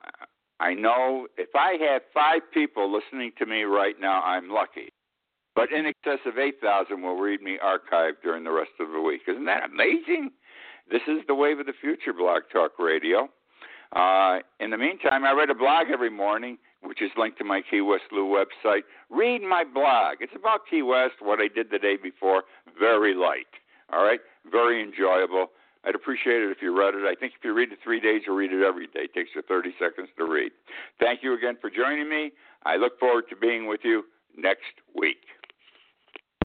I 0.59 0.75
know 0.75 1.29
if 1.37 1.51
I 1.55 1.77
have 1.91 2.03
five 2.15 2.43
people 2.53 2.93
listening 2.93 3.33
to 3.39 3.47
me 3.47 3.63
right 3.63 3.97
now, 4.01 4.23
I'm 4.23 4.49
lucky. 4.51 4.93
But 5.55 5.71
in 5.71 5.87
excess 5.87 6.21
of 6.25 6.39
8,000 6.39 7.03
will 7.03 7.17
read 7.17 7.43
me 7.43 7.59
archived 7.63 8.23
during 8.23 8.45
the 8.45 8.53
rest 8.53 8.71
of 8.81 8.91
the 8.91 9.01
week. 9.01 9.23
Isn't 9.29 9.45
that 9.47 9.65
amazing? 9.71 10.31
This 10.91 11.03
is 11.07 11.19
the 11.29 11.35
wave 11.35 11.59
of 11.59 11.67
the 11.67 11.75
future, 11.79 12.13
Blog 12.13 12.43
Talk 12.53 12.79
Radio. 12.79 13.29
Uh, 13.95 14.39
in 14.61 14.71
the 14.71 14.79
meantime, 14.79 15.25
I 15.25 15.33
write 15.33 15.51
a 15.51 15.55
blog 15.55 15.89
every 15.93 16.11
morning, 16.11 16.59
which 16.83 17.03
is 17.03 17.11
linked 17.17 17.39
to 17.39 17.45
my 17.45 17.61
Key 17.69 17.81
West 17.83 18.05
Lou 18.11 18.25
website. 18.25 18.83
Read 19.11 19.43
my 19.43 19.65
blog. 19.65 20.19
It's 20.21 20.33
about 20.35 20.61
Key 20.69 20.83
West, 20.83 21.15
what 21.21 21.41
I 21.41 21.49
did 21.49 21.71
the 21.71 21.79
day 21.79 21.97
before. 22.03 22.45
Very 22.79 23.15
light. 23.15 23.53
All 23.93 24.03
right? 24.03 24.21
Very 24.51 24.83
enjoyable. 24.83 25.49
I'd 25.85 25.95
appreciate 25.95 26.43
it 26.43 26.51
if 26.51 26.59
you 26.63 26.77
read 26.77 26.95
it. 26.95 27.05
I 27.05 27.15
think 27.19 27.35
if 27.37 27.45
you 27.45 27.53
read 27.53 27.73
it 27.73 27.79
three 27.83 28.01
days, 28.01 28.23
you'll 28.27 28.37
read 28.37 28.53
it 28.53 28.63
every 28.65 28.87
day. 28.87 29.11
It 29.11 29.15
takes 29.15 29.31
you 29.35 29.43
30 29.43 29.75
seconds 29.79 30.09
to 30.17 30.25
read. 30.25 30.53
Thank 31.01 31.23
you 31.23 31.35
again 31.35 31.57
for 31.61 31.71
joining 31.71 32.09
me. 32.09 32.33
I 32.65 32.77
look 32.77 32.99
forward 32.99 33.25
to 33.31 33.37
being 33.37 33.67
with 33.67 33.81
you 33.83 34.05
next 34.37 34.79
week. 34.95 35.19